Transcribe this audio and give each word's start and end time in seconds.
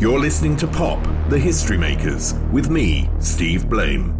You're 0.00 0.18
listening 0.18 0.56
to 0.56 0.66
Pop, 0.66 1.06
the 1.28 1.38
History 1.38 1.76
Makers, 1.76 2.32
with 2.50 2.70
me, 2.70 3.10
Steve 3.18 3.68
Blame. 3.68 4.14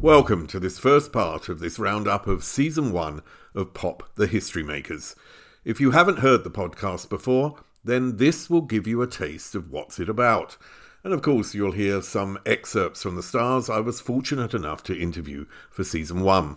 Welcome 0.00 0.46
to 0.46 0.60
this 0.60 0.78
first 0.78 1.12
part 1.12 1.48
of 1.48 1.58
this 1.58 1.80
roundup 1.80 2.28
of 2.28 2.44
season 2.44 2.92
one 2.92 3.22
of 3.56 3.74
Pop, 3.74 4.08
the 4.14 4.28
History 4.28 4.62
Makers. 4.62 5.16
If 5.64 5.80
you 5.80 5.90
haven't 5.90 6.20
heard 6.20 6.44
the 6.44 6.50
podcast 6.52 7.08
before, 7.08 7.56
then 7.82 8.18
this 8.18 8.48
will 8.48 8.60
give 8.60 8.86
you 8.86 9.02
a 9.02 9.08
taste 9.08 9.56
of 9.56 9.68
what's 9.68 9.98
it 9.98 10.08
about. 10.08 10.56
And 11.02 11.12
of 11.12 11.22
course, 11.22 11.56
you'll 11.56 11.72
hear 11.72 12.00
some 12.00 12.38
excerpts 12.46 13.02
from 13.02 13.16
the 13.16 13.22
stars 13.24 13.68
I 13.68 13.80
was 13.80 14.00
fortunate 14.00 14.54
enough 14.54 14.84
to 14.84 14.96
interview 14.96 15.46
for 15.72 15.82
season 15.82 16.20
one. 16.20 16.56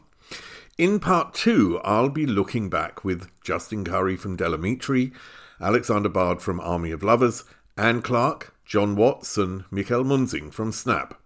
In 0.77 0.99
part 0.99 1.33
two, 1.33 1.81
I'll 1.83 2.09
be 2.09 2.27
looking 2.27 2.69
back 2.69 3.03
with 3.03 3.31
Justin 3.43 3.83
Currie 3.83 4.15
from 4.15 4.35
Del 4.35 4.53
Amitri, 4.53 5.11
Alexander 5.59 6.09
Bard 6.09 6.39
from 6.39 6.59
Army 6.59 6.91
of 6.91 7.01
Lovers, 7.01 7.45
Anne 7.77 8.01
Clark, 8.01 8.55
John 8.65 8.95
Watts, 8.95 9.37
and 9.37 9.63
Michael 9.71 10.03
Munzing 10.03 10.51
from 10.51 10.71
Snap. 10.71 11.21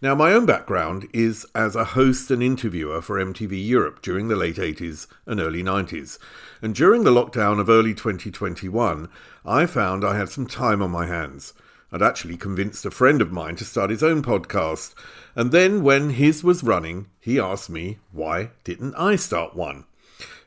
Now, 0.00 0.14
my 0.14 0.32
own 0.32 0.46
background 0.46 1.08
is 1.12 1.46
as 1.54 1.76
a 1.76 1.84
host 1.84 2.30
and 2.30 2.42
interviewer 2.42 3.02
for 3.02 3.18
MTV 3.18 3.66
Europe 3.66 4.00
during 4.00 4.28
the 4.28 4.36
late 4.36 4.56
80s 4.56 5.06
and 5.26 5.40
early 5.40 5.62
90s. 5.62 6.18
And 6.62 6.74
during 6.74 7.04
the 7.04 7.10
lockdown 7.10 7.60
of 7.60 7.68
early 7.68 7.92
2021, 7.92 9.08
I 9.44 9.66
found 9.66 10.04
I 10.04 10.16
had 10.16 10.30
some 10.30 10.46
time 10.46 10.80
on 10.80 10.90
my 10.90 11.06
hands. 11.06 11.52
I'd 11.92 12.02
actually 12.02 12.36
convinced 12.36 12.86
a 12.86 12.90
friend 12.90 13.20
of 13.20 13.32
mine 13.32 13.56
to 13.56 13.64
start 13.64 13.90
his 13.90 14.02
own 14.02 14.22
podcast. 14.22 14.94
And 15.34 15.52
then, 15.52 15.82
when 15.82 16.10
his 16.10 16.42
was 16.42 16.62
running, 16.62 17.08
he 17.20 17.38
asked 17.38 17.68
me, 17.68 17.98
why 18.12 18.50
didn't 18.64 18.94
I 18.94 19.16
start 19.16 19.54
one? 19.54 19.84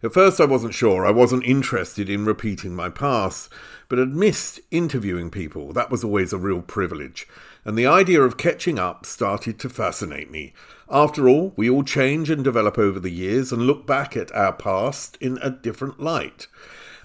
At 0.03 0.13
first, 0.13 0.41
I 0.41 0.45
wasn't 0.45 0.73
sure. 0.73 1.05
I 1.05 1.11
wasn't 1.11 1.45
interested 1.45 2.09
in 2.09 2.25
repeating 2.25 2.75
my 2.75 2.89
past 2.89 3.49
but 3.93 3.99
had 3.99 4.15
missed 4.15 4.59
interviewing 4.71 5.29
people. 5.29 5.71
That 5.71 5.91
was 5.91 6.03
always 6.03 6.33
a 6.33 6.37
real 6.39 6.63
privilege. 6.63 7.27
And 7.63 7.77
the 7.77 7.85
idea 7.85 8.23
of 8.23 8.37
catching 8.37 8.79
up 8.79 9.05
started 9.05 9.59
to 9.59 9.69
fascinate 9.69 10.31
me. 10.31 10.53
After 10.89 11.29
all, 11.29 11.53
we 11.55 11.69
all 11.69 11.83
change 11.83 12.31
and 12.31 12.43
develop 12.43 12.79
over 12.79 12.99
the 12.99 13.11
years 13.11 13.51
and 13.51 13.67
look 13.67 13.85
back 13.85 14.17
at 14.17 14.33
our 14.33 14.51
past 14.51 15.15
in 15.21 15.37
a 15.43 15.51
different 15.51 15.99
light. 15.99 16.47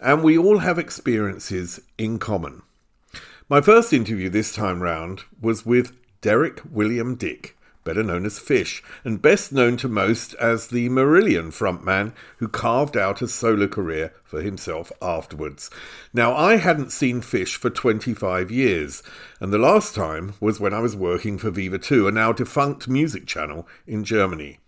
And 0.01 0.23
we 0.23 0.39
all 0.39 0.61
have 0.61 0.79
experiences 0.79 1.79
in 1.99 2.19
common. 2.19 2.63
My 3.51 3.61
first 3.61 3.93
interview 3.93 4.31
this 4.31 4.55
time 4.55 4.83
round 4.83 5.25
was 5.39 5.67
with 5.67 5.93
Derek 6.23 6.63
William 6.71 7.17
Dick 7.17 7.55
better 7.89 8.03
known 8.03 8.27
as 8.27 8.39
Fish, 8.39 8.83
and 9.03 9.23
best 9.23 9.51
known 9.51 9.79
to 9.79 9.89
most 9.89 10.35
as 10.35 10.67
the 10.67 10.91
Marillion 10.91 11.47
frontman 11.47 12.13
who 12.37 12.47
carved 12.47 12.99
out 12.99 13.23
a 13.23 13.29
solo 13.29 13.67
career 13.67 14.13
for 14.23 14.43
himself 14.43 14.93
afterwards. 15.01 15.71
Now, 16.13 16.37
I 16.37 16.57
hadn't 16.57 16.93
seen 16.93 17.23
Fish 17.23 17.57
for 17.57 17.71
25 17.71 18.51
years, 18.51 19.03
and 19.41 19.55
the 19.55 19.59
last 19.59 19.95
time 19.95 20.35
was 20.39 20.61
when 20.61 20.75
I 20.75 20.81
was 20.81 20.95
working 20.95 21.39
for 21.39 21.51
Viva 21.51 21.79
2, 21.79 22.07
a 22.07 22.13
now 22.13 22.31
defunct 22.31 22.89
music 22.89 23.27
channel 23.27 23.67
in 23.87 24.05
Germany. 24.05 24.59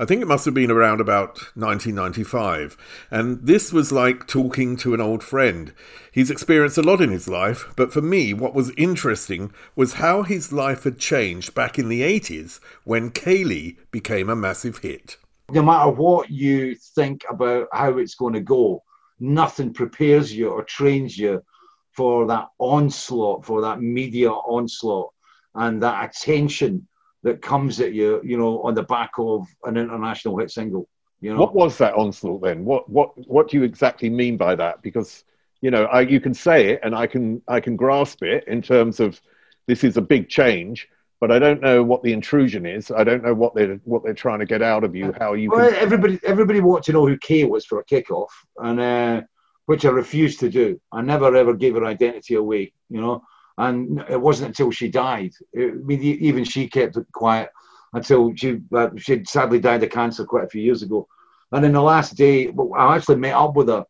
I 0.00 0.06
think 0.06 0.22
it 0.22 0.28
must 0.28 0.46
have 0.46 0.54
been 0.54 0.70
around 0.70 1.02
about 1.02 1.36
1995. 1.54 2.74
And 3.10 3.38
this 3.42 3.70
was 3.70 3.92
like 3.92 4.26
talking 4.26 4.78
to 4.78 4.94
an 4.94 5.00
old 5.02 5.22
friend. 5.22 5.74
He's 6.10 6.30
experienced 6.30 6.78
a 6.78 6.82
lot 6.82 7.02
in 7.02 7.10
his 7.10 7.28
life, 7.28 7.70
but 7.76 7.92
for 7.92 8.00
me, 8.00 8.32
what 8.32 8.54
was 8.54 8.72
interesting 8.78 9.52
was 9.76 9.94
how 9.94 10.22
his 10.22 10.54
life 10.54 10.84
had 10.84 10.98
changed 10.98 11.54
back 11.54 11.78
in 11.78 11.90
the 11.90 12.00
80s 12.00 12.60
when 12.84 13.10
Kayleigh 13.10 13.76
became 13.90 14.30
a 14.30 14.34
massive 14.34 14.78
hit. 14.78 15.18
No 15.50 15.62
matter 15.62 15.90
what 15.90 16.30
you 16.30 16.76
think 16.76 17.26
about 17.28 17.68
how 17.70 17.98
it's 17.98 18.14
going 18.14 18.32
to 18.32 18.40
go, 18.40 18.82
nothing 19.18 19.74
prepares 19.74 20.32
you 20.34 20.48
or 20.48 20.64
trains 20.64 21.18
you 21.18 21.44
for 21.92 22.26
that 22.28 22.46
onslaught, 22.58 23.44
for 23.44 23.60
that 23.60 23.82
media 23.82 24.30
onslaught 24.30 25.12
and 25.54 25.82
that 25.82 26.08
attention 26.08 26.88
that 27.22 27.42
comes 27.42 27.80
at 27.80 27.92
you, 27.92 28.20
you 28.24 28.36
know, 28.36 28.62
on 28.62 28.74
the 28.74 28.82
back 28.82 29.10
of 29.18 29.46
an 29.64 29.76
international 29.76 30.38
hit 30.38 30.50
single. 30.50 30.88
You 31.20 31.34
know? 31.34 31.40
What 31.40 31.54
was 31.54 31.76
that 31.78 31.94
onslaught 31.94 32.42
then? 32.42 32.64
What 32.64 32.88
what 32.88 33.10
what 33.28 33.48
do 33.48 33.58
you 33.58 33.62
exactly 33.62 34.08
mean 34.08 34.36
by 34.36 34.54
that? 34.54 34.80
Because 34.82 35.24
you 35.60 35.70
know, 35.70 35.84
I, 35.84 36.00
you 36.00 36.20
can 36.20 36.32
say 36.32 36.70
it, 36.70 36.80
and 36.82 36.94
I 36.94 37.06
can 37.06 37.42
I 37.46 37.60
can 37.60 37.76
grasp 37.76 38.22
it 38.22 38.44
in 38.48 38.62
terms 38.62 39.00
of 39.00 39.20
this 39.66 39.84
is 39.84 39.98
a 39.98 40.02
big 40.02 40.30
change, 40.30 40.88
but 41.20 41.30
I 41.30 41.38
don't 41.38 41.60
know 41.60 41.84
what 41.84 42.02
the 42.02 42.14
intrusion 42.14 42.64
is. 42.64 42.90
I 42.90 43.04
don't 43.04 43.22
know 43.22 43.34
what 43.34 43.54
they're 43.54 43.76
what 43.84 44.02
they're 44.02 44.14
trying 44.14 44.38
to 44.38 44.46
get 44.46 44.62
out 44.62 44.84
of 44.84 44.94
you. 44.94 45.12
How 45.18 45.34
you? 45.34 45.50
Well, 45.50 45.70
can... 45.70 45.78
everybody 45.78 46.18
everybody 46.24 46.60
wanted 46.60 46.84
to 46.84 46.92
know 46.92 47.06
who 47.06 47.18
Kay 47.18 47.44
was 47.44 47.66
for 47.66 47.80
a 47.80 47.84
kickoff, 47.84 48.28
and 48.56 48.80
uh, 48.80 49.22
which 49.66 49.84
I 49.84 49.90
refused 49.90 50.40
to 50.40 50.48
do. 50.48 50.80
I 50.90 51.02
never 51.02 51.36
ever 51.36 51.52
gave 51.52 51.74
her 51.74 51.84
identity 51.84 52.34
away. 52.34 52.72
You 52.88 53.02
know, 53.02 53.22
and 53.60 54.02
it 54.08 54.20
wasn't 54.20 54.48
until 54.48 54.70
she 54.70 54.88
died. 54.88 55.32
I 55.56 55.72
mean, 55.84 56.02
even 56.02 56.44
she 56.44 56.66
kept 56.66 56.96
it 56.96 57.06
quiet 57.12 57.50
until 57.92 58.34
she 58.34 58.60
uh, 58.74 58.88
she 58.96 59.22
sadly 59.24 59.60
died 59.60 59.82
of 59.82 59.90
cancer 59.90 60.24
quite 60.24 60.44
a 60.44 60.48
few 60.48 60.62
years 60.62 60.82
ago. 60.82 61.06
And 61.52 61.64
in 61.64 61.72
the 61.72 61.82
last 61.82 62.16
day, 62.16 62.50
I 62.76 62.96
actually 62.96 63.16
met 63.16 63.34
up 63.34 63.56
with 63.56 63.68
her. 63.68 63.84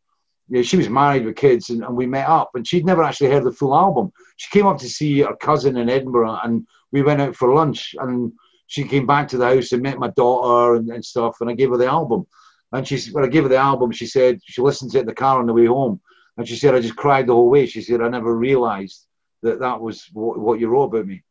You 0.48 0.56
know, 0.56 0.62
she 0.62 0.76
was 0.76 0.88
married 0.88 1.24
with 1.24 1.36
kids, 1.36 1.70
and, 1.70 1.84
and 1.84 1.96
we 1.96 2.06
met 2.06 2.28
up. 2.28 2.50
And 2.54 2.66
she'd 2.66 2.84
never 2.86 3.04
actually 3.04 3.30
heard 3.30 3.44
the 3.44 3.52
full 3.52 3.74
album. 3.74 4.12
She 4.38 4.50
came 4.50 4.66
up 4.66 4.78
to 4.78 4.88
see 4.88 5.20
her 5.20 5.36
cousin 5.36 5.76
in 5.76 5.88
Edinburgh, 5.88 6.40
and 6.42 6.66
we 6.90 7.02
went 7.02 7.20
out 7.20 7.36
for 7.36 7.54
lunch. 7.54 7.94
And 8.00 8.32
she 8.66 8.82
came 8.84 9.06
back 9.06 9.28
to 9.28 9.38
the 9.38 9.46
house 9.46 9.70
and 9.70 9.82
met 9.82 9.98
my 9.98 10.10
daughter 10.10 10.76
and, 10.76 10.90
and 10.90 11.04
stuff. 11.04 11.36
And 11.40 11.48
I 11.48 11.54
gave 11.54 11.70
her 11.70 11.76
the 11.76 11.86
album. 11.86 12.26
And 12.72 12.88
she, 12.88 12.98
when 13.12 13.24
I 13.24 13.28
gave 13.28 13.44
her 13.44 13.48
the 13.48 13.56
album, 13.56 13.92
she 13.92 14.06
said 14.06 14.40
she 14.44 14.62
listened 14.62 14.90
to 14.92 14.98
it 14.98 15.02
in 15.02 15.06
the 15.06 15.14
car 15.14 15.38
on 15.38 15.46
the 15.46 15.52
way 15.52 15.66
home. 15.66 16.00
And 16.36 16.48
she 16.48 16.56
said, 16.56 16.74
I 16.74 16.80
just 16.80 16.96
cried 16.96 17.26
the 17.26 17.34
whole 17.34 17.50
way. 17.50 17.66
She 17.66 17.82
said, 17.82 18.00
I 18.00 18.08
never 18.08 18.34
realized 18.34 19.06
that 19.42 19.60
that 19.60 19.80
was 19.80 20.08
what, 20.12 20.38
what 20.38 20.60
you 20.60 20.68
wrote 20.68 20.84
about 20.84 21.06
me. 21.06 21.22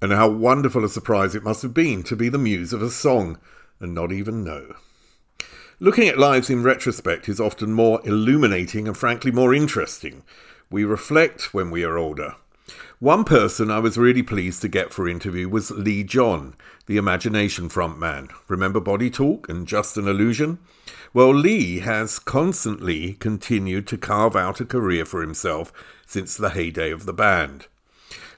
And 0.00 0.12
how 0.12 0.28
wonderful 0.28 0.84
a 0.84 0.88
surprise 0.88 1.34
it 1.34 1.44
must 1.44 1.62
have 1.62 1.74
been 1.74 2.02
to 2.04 2.16
be 2.16 2.28
the 2.28 2.38
muse 2.38 2.72
of 2.72 2.82
a 2.82 2.90
song 2.90 3.38
and 3.78 3.94
not 3.94 4.12
even 4.12 4.42
know. 4.42 4.74
Looking 5.78 6.08
at 6.08 6.18
lives 6.18 6.50
in 6.50 6.62
retrospect 6.62 7.28
is 7.28 7.40
often 7.40 7.72
more 7.72 8.00
illuminating 8.04 8.86
and 8.86 8.96
frankly 8.96 9.32
more 9.32 9.54
interesting. 9.54 10.22
We 10.70 10.84
reflect 10.84 11.52
when 11.52 11.70
we 11.70 11.84
are 11.84 11.98
older. 11.98 12.36
One 12.98 13.24
person 13.24 13.70
I 13.70 13.80
was 13.80 13.98
really 13.98 14.22
pleased 14.22 14.62
to 14.62 14.68
get 14.68 14.92
for 14.92 15.08
interview 15.08 15.48
was 15.48 15.70
Lee 15.72 16.04
John, 16.04 16.54
the 16.86 16.96
Imagination 16.96 17.68
frontman. 17.68 18.30
Remember 18.48 18.80
Body 18.80 19.10
Talk 19.10 19.48
and 19.48 19.66
Just 19.66 19.96
an 19.96 20.06
Illusion? 20.06 20.58
Well, 21.12 21.34
Lee 21.34 21.80
has 21.80 22.18
constantly 22.18 23.14
continued 23.14 23.86
to 23.88 23.98
carve 23.98 24.36
out 24.36 24.60
a 24.60 24.64
career 24.64 25.04
for 25.04 25.20
himself 25.20 25.72
since 26.06 26.36
the 26.36 26.50
heyday 26.50 26.90
of 26.90 27.04
the 27.04 27.12
band. 27.12 27.66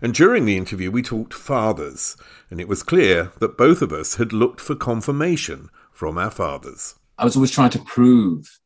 And 0.00 0.14
during 0.14 0.44
the 0.44 0.56
interview, 0.56 0.90
we 0.90 1.02
talked 1.02 1.34
fathers, 1.34 2.16
and 2.50 2.60
it 2.60 2.68
was 2.68 2.82
clear 2.82 3.32
that 3.38 3.56
both 3.56 3.82
of 3.82 3.92
us 3.92 4.16
had 4.16 4.32
looked 4.32 4.60
for 4.60 4.74
confirmation 4.74 5.70
from 5.92 6.18
our 6.18 6.30
fathers. 6.30 6.96
I 7.16 7.24
was 7.24 7.36
always 7.36 7.50
trying 7.50 7.70
to 7.70 7.78
prove 7.78 8.58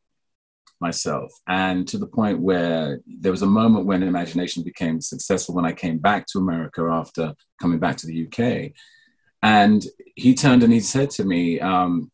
myself, 0.81 1.31
and 1.47 1.87
to 1.87 1.97
the 1.97 2.07
point 2.07 2.39
where 2.39 2.99
there 3.05 3.31
was 3.31 3.41
a 3.41 3.47
moment 3.47 3.85
when 3.85 4.03
imagination 4.03 4.63
became 4.63 5.01
successful 5.01 5.55
when 5.55 5.65
I 5.65 5.73
came 5.73 5.97
back 5.97 6.25
to 6.27 6.39
America 6.39 6.81
after 6.91 7.33
coming 7.61 7.79
back 7.79 7.97
to 7.97 8.07
the 8.07 8.27
UK. 8.27 8.71
And 9.41 9.85
he 10.15 10.35
turned 10.35 10.63
and 10.63 10.73
he 10.73 10.81
said 10.81 11.09
to 11.11 11.23
me, 11.23 11.59
um, 11.59 12.11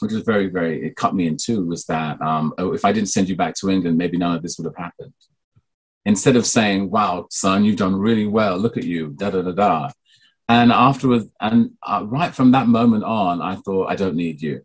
which 0.00 0.12
was 0.12 0.22
very, 0.22 0.48
very, 0.48 0.86
it 0.86 0.96
cut 0.96 1.14
me 1.14 1.26
in 1.26 1.36
two, 1.36 1.66
was 1.66 1.84
that, 1.86 2.20
um, 2.20 2.52
oh, 2.58 2.72
if 2.72 2.84
I 2.84 2.92
didn't 2.92 3.10
send 3.10 3.28
you 3.28 3.36
back 3.36 3.54
to 3.56 3.70
England, 3.70 3.98
maybe 3.98 4.18
none 4.18 4.34
of 4.34 4.42
this 4.42 4.58
would 4.58 4.66
have 4.66 4.76
happened 4.76 5.12
instead 6.06 6.36
of 6.36 6.46
saying, 6.46 6.88
wow, 6.88 7.26
son, 7.30 7.64
you've 7.64 7.76
done 7.76 7.96
really 7.96 8.26
well, 8.26 8.56
look 8.56 8.76
at 8.76 8.84
you, 8.84 9.08
da 9.08 9.28
da 9.28 9.42
da 9.42 9.50
da. 9.50 9.90
And 10.48 10.70
afterwards, 10.70 11.26
and 11.40 11.72
uh, 11.82 12.04
right 12.06 12.32
from 12.32 12.52
that 12.52 12.68
moment 12.68 13.02
on, 13.02 13.42
I 13.42 13.56
thought, 13.56 13.90
I 13.90 13.96
don't 13.96 14.14
need 14.14 14.40
you. 14.40 14.62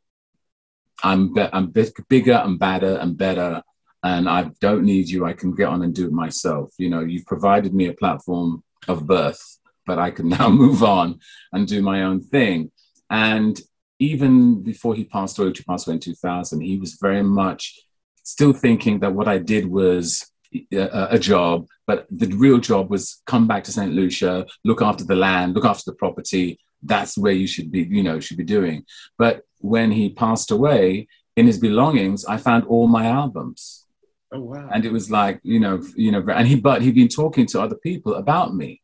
I'm, 1.03 1.33
be- 1.33 1.49
I'm 1.53 1.67
big, 1.67 1.91
bigger 2.09 2.33
and 2.33 2.59
badder 2.59 2.97
and 2.97 3.17
better, 3.17 3.63
and 4.03 4.27
I 4.27 4.51
don't 4.59 4.83
need 4.83 5.09
you. 5.09 5.25
I 5.25 5.33
can 5.33 5.53
get 5.55 5.67
on 5.67 5.83
and 5.83 5.93
do 5.93 6.05
it 6.05 6.11
myself. 6.11 6.73
You 6.77 6.89
know, 6.89 7.01
you've 7.01 7.25
provided 7.25 7.73
me 7.73 7.87
a 7.87 7.93
platform 7.93 8.63
of 8.87 9.07
birth, 9.07 9.59
but 9.85 9.99
I 9.99 10.11
can 10.11 10.29
now 10.37 10.49
move 10.49 10.83
on 10.83 11.19
and 11.51 11.67
do 11.67 11.81
my 11.81 12.03
own 12.03 12.21
thing. 12.21 12.71
And 13.09 13.59
even 13.99 14.63
before 14.63 14.95
he 14.95 15.03
passed 15.03 15.37
away, 15.37 15.53
he 15.55 15.63
passed 15.63 15.87
away 15.87 15.95
in 15.95 15.99
2000, 15.99 16.61
he 16.61 16.77
was 16.77 16.97
very 16.99 17.21
much 17.21 17.79
still 18.23 18.53
thinking 18.53 18.99
that 18.99 19.13
what 19.13 19.27
I 19.27 19.37
did 19.37 19.65
was 19.67 20.31
a, 20.73 21.07
a, 21.11 21.19
job, 21.19 21.67
but 21.87 22.07
the 22.09 22.27
real 22.27 22.57
job 22.57 22.89
was 22.89 23.21
come 23.25 23.47
back 23.47 23.63
to 23.65 23.71
St. 23.71 23.93
Lucia, 23.93 24.45
look 24.65 24.81
after 24.81 25.03
the 25.03 25.15
land, 25.15 25.53
look 25.53 25.65
after 25.65 25.91
the 25.91 25.95
property. 25.95 26.59
That's 26.83 27.17
where 27.17 27.33
you 27.33 27.47
should 27.47 27.71
be, 27.71 27.83
you 27.83 28.03
know, 28.03 28.19
should 28.19 28.37
be 28.37 28.43
doing. 28.43 28.85
But 29.17 29.43
when 29.61 29.91
he 29.91 30.09
passed 30.09 30.51
away, 30.51 31.07
in 31.35 31.47
his 31.47 31.57
belongings, 31.57 32.25
I 32.25 32.37
found 32.37 32.65
all 32.65 32.87
my 32.87 33.05
albums. 33.05 33.85
Oh 34.33 34.41
wow! 34.41 34.69
And 34.73 34.85
it 34.85 34.91
was 34.91 35.09
like, 35.09 35.39
you 35.43 35.59
know, 35.59 35.81
you 35.95 36.11
know, 36.11 36.23
and 36.29 36.47
he, 36.47 36.55
but 36.55 36.81
he'd 36.81 36.95
been 36.95 37.07
talking 37.07 37.45
to 37.47 37.61
other 37.61 37.75
people 37.75 38.15
about 38.15 38.55
me. 38.55 38.81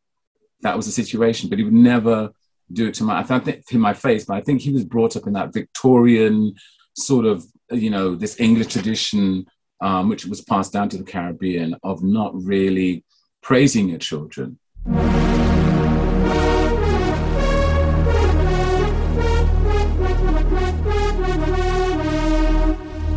That 0.62 0.76
was 0.76 0.86
the 0.86 0.92
situation, 0.92 1.48
but 1.48 1.58
he 1.58 1.64
would 1.64 1.72
never 1.72 2.30
do 2.72 2.88
it 2.88 2.94
to 2.94 3.04
my, 3.04 3.20
I 3.20 3.22
think 3.22 3.66
to 3.66 3.78
my 3.78 3.94
face. 3.94 4.24
But 4.24 4.38
I 4.38 4.40
think 4.40 4.60
he 4.60 4.72
was 4.72 4.84
brought 4.84 5.16
up 5.16 5.26
in 5.26 5.34
that 5.34 5.52
Victorian 5.52 6.54
sort 6.94 7.26
of, 7.26 7.44
you 7.70 7.90
know, 7.90 8.14
this 8.14 8.40
English 8.40 8.68
tradition 8.68 9.46
um, 9.80 10.08
which 10.08 10.26
was 10.26 10.40
passed 10.40 10.72
down 10.72 10.88
to 10.90 10.98
the 10.98 11.04
Caribbean, 11.04 11.76
of 11.82 12.02
not 12.02 12.32
really 12.34 13.04
praising 13.42 13.88
your 13.88 13.98
children. 13.98 14.58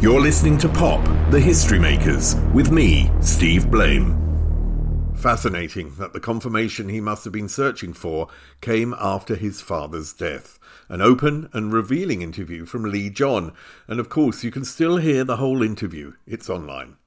You're 0.02 0.20
listening 0.20 0.58
to 0.58 0.68
Pop, 0.68 1.06
the 1.30 1.40
History 1.40 1.78
Makers, 1.78 2.34
with 2.56 2.72
me, 2.72 3.12
Steve 3.22 3.70
Blame. 3.70 5.14
Fascinating 5.16 5.94
that 6.00 6.12
the 6.12 6.20
confirmation 6.20 6.90
he 6.90 7.00
must 7.00 7.24
have 7.24 7.32
been 7.32 7.48
searching 7.48 7.94
for 7.94 8.28
came 8.62 8.96
after 8.98 9.36
his 9.36 9.62
father's 9.62 10.12
death. 10.12 10.58
An 10.90 11.02
open 11.02 11.50
and 11.54 11.72
revealing 11.72 12.24
interview 12.24 12.66
from 12.66 12.86
Lee 12.86 13.12
John, 13.12 13.54
and 13.88 14.00
of 14.00 14.10
course, 14.10 14.44
you 14.44 14.50
can 14.50 14.66
still 14.66 14.98
hear 14.98 15.24
the 15.24 15.38
whole 15.38 15.62
interview. 15.62 16.14
It's 16.26 16.50
online. 16.50 16.98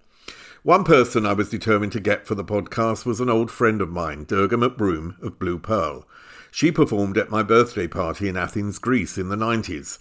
One 0.62 0.84
person 0.84 1.26
I 1.26 1.32
was 1.32 1.50
determined 1.50 1.90
to 1.94 2.00
get 2.00 2.28
for 2.28 2.36
the 2.36 2.44
podcast 2.44 3.04
was 3.04 3.18
an 3.18 3.28
old 3.28 3.50
friend 3.50 3.80
of 3.80 3.90
mine, 3.90 4.22
Durga 4.22 4.54
McBroom 4.54 5.20
of 5.20 5.40
Blue 5.40 5.58
Pearl. 5.58 6.06
She 6.52 6.70
performed 6.70 7.18
at 7.18 7.28
my 7.28 7.42
birthday 7.42 7.88
party 7.88 8.28
in 8.28 8.36
Athens, 8.36 8.78
Greece 8.78 9.18
in 9.18 9.30
the 9.30 9.36
90s. 9.36 9.98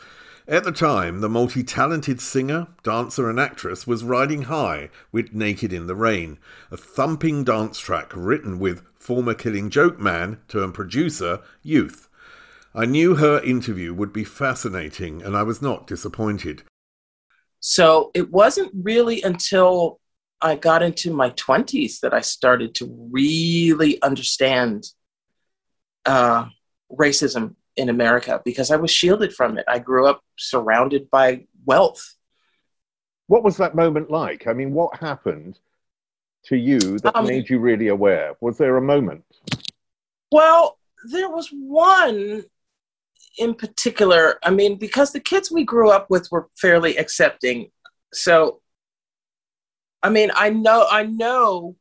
At 0.47 0.65
the 0.65 0.73
time, 0.73 1.21
the 1.21 1.29
multi 1.29 1.63
talented 1.63 2.19
singer, 2.19 2.67
dancer, 2.83 3.29
and 3.29 3.39
actress 3.39 3.87
was 3.87 4.03
riding 4.03 4.43
high 4.43 4.89
with 5.09 5.33
Naked 5.33 5.71
in 5.71 5.87
the 5.87 5.95
Rain, 5.95 6.37
a 6.69 6.75
thumping 6.75 7.45
dance 7.45 7.79
track 7.79 8.11
written 8.13 8.59
with 8.59 8.83
former 8.93 9.33
Killing 9.33 9.69
Joke 9.69 9.99
man 9.99 10.41
turned 10.49 10.73
producer, 10.73 11.39
Youth. 11.61 12.09
I 12.75 12.85
knew 12.85 13.15
her 13.15 13.41
interview 13.41 13.93
would 13.93 14.11
be 14.11 14.25
fascinating, 14.25 15.21
and 15.21 15.37
I 15.37 15.43
was 15.43 15.61
not 15.61 15.87
disappointed. 15.87 16.63
So 17.61 18.11
it 18.13 18.29
wasn't 18.29 18.71
really 18.73 19.21
until 19.21 20.01
I 20.41 20.55
got 20.55 20.83
into 20.83 21.13
my 21.13 21.29
20s 21.29 22.01
that 22.01 22.13
I 22.13 22.19
started 22.19 22.75
to 22.75 23.09
really 23.11 24.01
understand 24.01 24.87
uh, 26.05 26.47
racism 26.91 27.55
in 27.75 27.89
America 27.89 28.41
because 28.45 28.71
I 28.71 28.75
was 28.75 28.91
shielded 28.91 29.33
from 29.33 29.57
it. 29.57 29.65
I 29.67 29.79
grew 29.79 30.07
up 30.07 30.21
surrounded 30.37 31.09
by 31.09 31.45
wealth. 31.65 32.15
What 33.27 33.43
was 33.43 33.57
that 33.57 33.75
moment 33.75 34.11
like? 34.11 34.47
I 34.47 34.53
mean, 34.53 34.73
what 34.73 34.97
happened 34.99 35.59
to 36.45 36.57
you 36.57 36.99
that 36.99 37.15
um, 37.15 37.25
made 37.25 37.49
you 37.49 37.59
really 37.59 37.87
aware? 37.87 38.33
Was 38.41 38.57
there 38.57 38.77
a 38.77 38.81
moment? 38.81 39.23
Well, 40.31 40.77
there 41.11 41.29
was 41.29 41.49
one 41.51 42.43
in 43.37 43.55
particular. 43.55 44.39
I 44.43 44.51
mean, 44.51 44.77
because 44.77 45.11
the 45.11 45.19
kids 45.19 45.51
we 45.51 45.63
grew 45.63 45.89
up 45.89 46.09
with 46.09 46.27
were 46.31 46.49
fairly 46.57 46.97
accepting. 46.97 47.71
So, 48.13 48.61
I 50.03 50.09
mean, 50.09 50.31
I 50.35 50.49
know, 50.49 50.85
I 50.89 51.03
know 51.03 51.75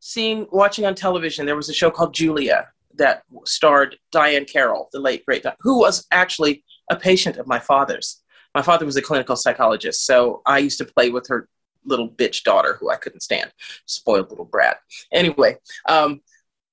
seeing, 0.00 0.46
watching 0.50 0.86
on 0.86 0.94
television, 0.94 1.46
there 1.46 1.56
was 1.56 1.68
a 1.68 1.74
show 1.74 1.90
called 1.90 2.14
Julia 2.14 2.68
that 2.96 3.22
starred 3.44 3.96
Diahann 4.14 4.50
Carroll, 4.50 4.88
the 4.92 5.00
late 5.00 5.24
great, 5.24 5.44
who 5.60 5.78
was 5.78 6.06
actually 6.10 6.64
a 6.90 6.96
patient 6.96 7.36
of 7.36 7.46
my 7.46 7.58
father's. 7.58 8.22
My 8.54 8.62
father 8.62 8.86
was 8.86 8.96
a 8.96 9.02
clinical 9.02 9.36
psychologist, 9.36 10.06
so 10.06 10.42
I 10.46 10.58
used 10.58 10.78
to 10.78 10.84
play 10.84 11.10
with 11.10 11.26
her 11.28 11.48
little 11.84 12.08
bitch 12.08 12.42
daughter 12.42 12.76
who 12.80 12.90
I 12.90 12.96
couldn't 12.96 13.20
stand, 13.20 13.52
spoiled 13.86 14.30
little 14.30 14.44
brat. 14.44 14.78
Anyway, 15.12 15.56
um, 15.88 16.20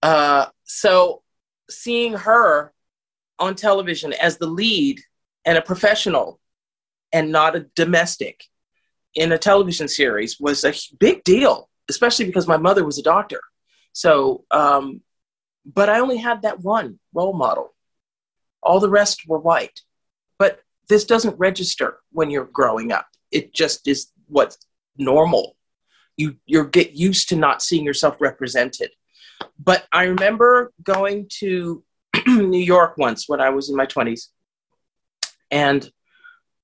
uh, 0.01 0.47
so 0.63 1.21
seeing 1.69 2.13
her 2.13 2.73
on 3.39 3.55
television 3.55 4.13
as 4.13 4.37
the 4.37 4.47
lead 4.47 4.99
and 5.45 5.57
a 5.57 5.61
professional 5.61 6.39
and 7.11 7.31
not 7.31 7.55
a 7.55 7.67
domestic 7.75 8.45
in 9.15 9.31
a 9.31 9.37
television 9.37 9.87
series 9.87 10.39
was 10.39 10.63
a 10.63 10.73
big 10.99 11.23
deal, 11.23 11.69
especially 11.89 12.25
because 12.25 12.47
my 12.47 12.57
mother 12.57 12.83
was 12.83 12.97
a 12.97 13.03
doctor. 13.03 13.41
So 13.93 14.45
um, 14.51 15.01
but 15.65 15.89
I 15.89 15.99
only 15.99 16.17
had 16.17 16.41
that 16.41 16.59
one 16.59 16.99
role 17.13 17.33
model. 17.33 17.73
All 18.61 18.79
the 18.79 18.89
rest 18.89 19.27
were 19.27 19.39
white. 19.39 19.81
But 20.37 20.59
this 20.89 21.05
doesn't 21.05 21.39
register 21.39 21.99
when 22.11 22.29
you're 22.29 22.45
growing 22.45 22.91
up. 22.91 23.07
It 23.31 23.53
just 23.53 23.87
is 23.87 24.11
what's 24.27 24.57
normal. 24.97 25.55
You 26.17 26.35
you 26.45 26.65
get 26.65 26.93
used 26.93 27.29
to 27.29 27.35
not 27.35 27.61
seeing 27.61 27.85
yourself 27.85 28.19
represented. 28.19 28.91
But 29.57 29.85
I 29.91 30.03
remember 30.05 30.71
going 30.83 31.27
to 31.39 31.83
New 32.27 32.59
York 32.59 32.97
once 32.97 33.27
when 33.27 33.41
I 33.41 33.49
was 33.49 33.69
in 33.69 33.75
my 33.75 33.85
20s. 33.85 34.27
And 35.49 35.89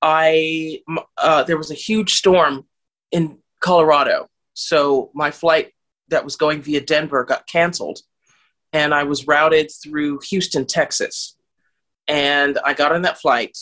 I 0.01 0.81
uh, 1.17 1.43
there 1.43 1.57
was 1.57 1.71
a 1.71 1.75
huge 1.75 2.13
storm 2.15 2.65
in 3.11 3.39
Colorado. 3.59 4.27
So 4.53 5.11
my 5.13 5.31
flight 5.31 5.73
that 6.09 6.23
was 6.23 6.35
going 6.35 6.61
via 6.61 6.81
Denver 6.81 7.23
got 7.23 7.47
canceled 7.47 7.99
and 8.73 8.93
I 8.93 9.03
was 9.03 9.27
routed 9.27 9.71
through 9.71 10.19
Houston, 10.29 10.65
Texas. 10.65 11.35
And 12.07 12.57
I 12.65 12.73
got 12.73 12.91
on 12.91 13.03
that 13.03 13.19
flight 13.19 13.57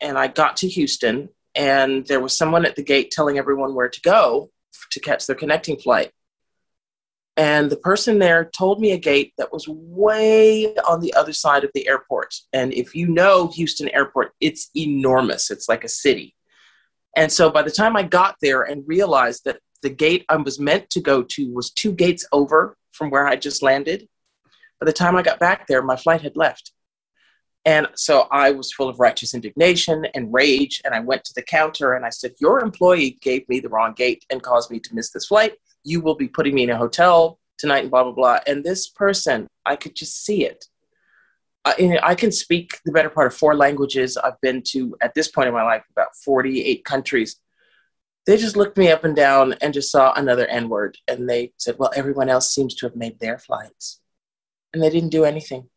and 0.00 0.18
I 0.18 0.28
got 0.28 0.56
to 0.58 0.68
Houston, 0.68 1.28
and 1.54 2.06
there 2.06 2.20
was 2.20 2.36
someone 2.36 2.64
at 2.64 2.76
the 2.76 2.82
gate 2.82 3.10
telling 3.10 3.38
everyone 3.38 3.74
where 3.74 3.88
to 3.88 4.00
go 4.00 4.50
to 4.92 5.00
catch 5.00 5.26
their 5.26 5.36
connecting 5.36 5.76
flight. 5.76 6.12
And 7.36 7.70
the 7.70 7.76
person 7.76 8.18
there 8.18 8.50
told 8.56 8.80
me 8.80 8.92
a 8.92 8.98
gate 8.98 9.32
that 9.38 9.52
was 9.52 9.66
way 9.68 10.74
on 10.76 11.00
the 11.00 11.14
other 11.14 11.32
side 11.32 11.64
of 11.64 11.70
the 11.74 11.88
airport. 11.88 12.34
And 12.52 12.72
if 12.72 12.94
you 12.94 13.08
know 13.08 13.48
Houston 13.48 13.88
Airport, 13.90 14.32
it's 14.40 14.70
enormous, 14.76 15.50
it's 15.50 15.68
like 15.68 15.84
a 15.84 15.88
city. 15.88 16.34
And 17.16 17.32
so 17.32 17.50
by 17.50 17.62
the 17.62 17.70
time 17.70 17.96
I 17.96 18.02
got 18.02 18.36
there 18.40 18.62
and 18.62 18.86
realized 18.86 19.44
that 19.44 19.60
the 19.82 19.90
gate 19.90 20.24
I 20.28 20.36
was 20.36 20.60
meant 20.60 20.90
to 20.90 21.00
go 21.00 21.22
to 21.22 21.52
was 21.52 21.70
two 21.70 21.92
gates 21.92 22.26
over 22.32 22.76
from 22.92 23.10
where 23.10 23.26
I 23.26 23.36
just 23.36 23.62
landed, 23.62 24.06
by 24.80 24.86
the 24.86 24.92
time 24.92 25.14
I 25.14 25.22
got 25.22 25.38
back 25.38 25.66
there, 25.66 25.82
my 25.82 25.96
flight 25.96 26.22
had 26.22 26.36
left. 26.36 26.72
And 27.66 27.86
so 27.94 28.26
I 28.30 28.50
was 28.52 28.72
full 28.72 28.88
of 28.88 28.98
righteous 28.98 29.34
indignation 29.34 30.06
and 30.14 30.32
rage. 30.32 30.80
And 30.84 30.94
I 30.94 31.00
went 31.00 31.24
to 31.24 31.34
the 31.34 31.42
counter 31.42 31.92
and 31.92 32.06
I 32.06 32.08
said, 32.08 32.32
Your 32.40 32.60
employee 32.60 33.18
gave 33.20 33.46
me 33.48 33.60
the 33.60 33.68
wrong 33.68 33.92
gate 33.92 34.24
and 34.30 34.42
caused 34.42 34.70
me 34.70 34.80
to 34.80 34.94
miss 34.94 35.10
this 35.10 35.26
flight. 35.26 35.54
You 35.84 36.00
will 36.00 36.14
be 36.14 36.28
putting 36.28 36.54
me 36.54 36.62
in 36.62 36.70
a 36.70 36.76
hotel 36.76 37.38
tonight 37.58 37.82
and 37.82 37.90
blah, 37.90 38.04
blah, 38.04 38.12
blah. 38.12 38.38
And 38.46 38.64
this 38.64 38.88
person, 38.88 39.46
I 39.66 39.76
could 39.76 39.94
just 39.94 40.24
see 40.24 40.46
it. 40.46 40.64
I, 41.66 41.98
I 42.02 42.14
can 42.14 42.32
speak 42.32 42.78
the 42.86 42.92
better 42.92 43.10
part 43.10 43.26
of 43.26 43.36
four 43.36 43.54
languages. 43.54 44.16
I've 44.16 44.40
been 44.40 44.62
to, 44.68 44.96
at 45.02 45.12
this 45.12 45.28
point 45.28 45.48
in 45.48 45.54
my 45.54 45.62
life, 45.62 45.84
about 45.90 46.16
48 46.24 46.82
countries. 46.86 47.36
They 48.24 48.38
just 48.38 48.56
looked 48.56 48.78
me 48.78 48.90
up 48.90 49.04
and 49.04 49.14
down 49.14 49.54
and 49.60 49.74
just 49.74 49.90
saw 49.90 50.14
another 50.14 50.46
N 50.46 50.70
word. 50.70 50.96
And 51.06 51.28
they 51.28 51.52
said, 51.58 51.76
Well, 51.78 51.92
everyone 51.94 52.30
else 52.30 52.54
seems 52.54 52.74
to 52.76 52.86
have 52.86 52.96
made 52.96 53.20
their 53.20 53.38
flights 53.38 54.00
and 54.72 54.82
they 54.82 54.90
didn't 54.90 55.10
do 55.10 55.24
anything. 55.24 55.68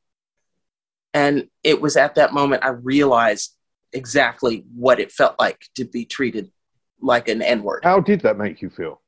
And 1.13 1.47
it 1.63 1.81
was 1.81 1.95
at 1.95 2.15
that 2.15 2.33
moment 2.33 2.63
I 2.65 2.69
realized 2.69 3.55
exactly 3.91 4.65
what 4.75 4.99
it 4.99 5.11
felt 5.11 5.35
like 5.39 5.65
to 5.75 5.85
be 5.85 6.05
treated 6.05 6.51
like 6.99 7.27
an 7.27 7.41
N 7.41 7.63
word. 7.63 7.81
How 7.83 7.99
did 7.99 8.21
that 8.21 8.37
make 8.37 8.61
you 8.61 8.69
feel? 8.69 9.01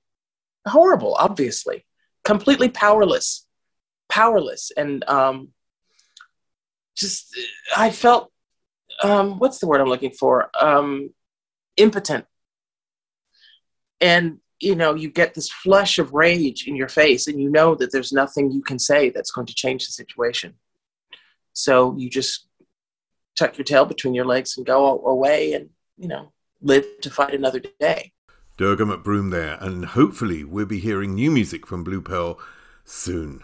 Horrible, 0.67 1.15
obviously. 1.15 1.85
Completely 2.23 2.69
powerless. 2.69 3.47
Powerless. 4.09 4.71
And 4.75 5.03
um, 5.09 5.49
just, 6.95 7.35
I 7.75 7.89
felt, 7.89 8.31
um, 9.03 9.39
what's 9.39 9.59
the 9.59 9.67
word 9.67 9.81
I'm 9.81 9.87
looking 9.87 10.11
for? 10.11 10.49
Um, 10.59 11.09
impotent. 11.77 12.25
And 14.01 14.39
you 14.59 14.75
know 14.75 14.93
you 14.93 15.09
get 15.09 15.33
this 15.33 15.49
flush 15.49 15.99
of 15.99 16.13
rage 16.13 16.67
in 16.67 16.75
your 16.75 16.87
face 16.87 17.27
and 17.27 17.39
you 17.39 17.49
know 17.49 17.75
that 17.75 17.91
there's 17.91 18.13
nothing 18.13 18.51
you 18.51 18.61
can 18.61 18.79
say 18.79 19.09
that's 19.09 19.31
going 19.31 19.47
to 19.47 19.55
change 19.55 19.85
the 19.85 19.91
situation. 19.91 20.53
So 21.53 21.95
you 21.97 22.09
just 22.09 22.47
tuck 23.35 23.57
your 23.57 23.65
tail 23.65 23.85
between 23.85 24.13
your 24.13 24.25
legs 24.25 24.57
and 24.57 24.65
go 24.65 25.03
away 25.05 25.53
and 25.53 25.69
you 25.97 26.07
know 26.07 26.31
live 26.61 26.85
to 27.01 27.09
fight 27.09 27.33
another 27.33 27.61
day. 27.79 28.11
Durga 28.57 28.85
mcbroom 28.85 29.31
there 29.31 29.57
and 29.59 29.85
hopefully 29.85 30.43
we'll 30.43 30.65
be 30.65 30.79
hearing 30.79 31.13
new 31.13 31.29
music 31.31 31.67
from 31.67 31.83
blue 31.83 32.01
pearl 32.01 32.39
soon. 32.85 33.43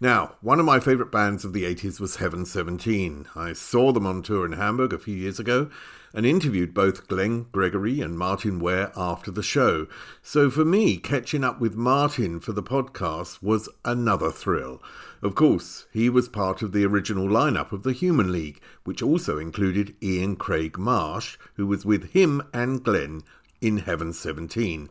Now, 0.00 0.36
one 0.40 0.60
of 0.60 0.66
my 0.66 0.78
favourite 0.78 1.10
bands 1.10 1.44
of 1.44 1.52
the 1.52 1.64
80s 1.64 1.98
was 1.98 2.16
Heaven 2.16 2.46
17. 2.46 3.26
I 3.34 3.54
saw 3.54 3.90
them 3.90 4.06
on 4.06 4.22
tour 4.22 4.46
in 4.46 4.52
Hamburg 4.52 4.92
a 4.92 4.98
few 4.98 5.16
years 5.16 5.40
ago 5.40 5.70
and 6.14 6.24
interviewed 6.24 6.72
both 6.72 7.08
Glenn 7.08 7.46
Gregory 7.50 8.00
and 8.00 8.16
Martyn 8.16 8.60
Ware 8.60 8.92
after 8.96 9.32
the 9.32 9.42
show. 9.42 9.88
So 10.22 10.48
for 10.48 10.64
me, 10.64 10.96
catching 10.96 11.42
up 11.42 11.60
with 11.60 11.74
Martyn 11.74 12.38
for 12.38 12.52
the 12.52 12.62
podcast 12.62 13.42
was 13.42 13.68
another 13.84 14.30
thrill. 14.30 14.80
Of 15.20 15.34
course, 15.34 15.86
he 15.92 16.08
was 16.08 16.28
part 16.28 16.62
of 16.62 16.72
the 16.72 16.84
original 16.84 17.26
lineup 17.26 17.72
of 17.72 17.82
the 17.82 17.92
Human 17.92 18.30
League, 18.30 18.60
which 18.84 19.02
also 19.02 19.38
included 19.38 19.96
Ian 20.00 20.36
Craig 20.36 20.78
Marsh, 20.78 21.36
who 21.54 21.66
was 21.66 21.84
with 21.84 22.12
him 22.12 22.42
and 22.52 22.84
Glenn 22.84 23.22
in 23.60 23.78
Heaven 23.78 24.12
17. 24.12 24.88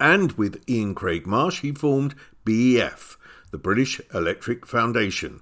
And 0.00 0.32
with 0.32 0.68
Ian 0.68 0.94
Craig 0.94 1.26
Marsh, 1.26 1.60
he 1.60 1.70
formed 1.70 2.16
BEF, 2.44 3.16
the 3.52 3.58
British 3.58 4.00
Electric 4.12 4.66
Foundation. 4.66 5.40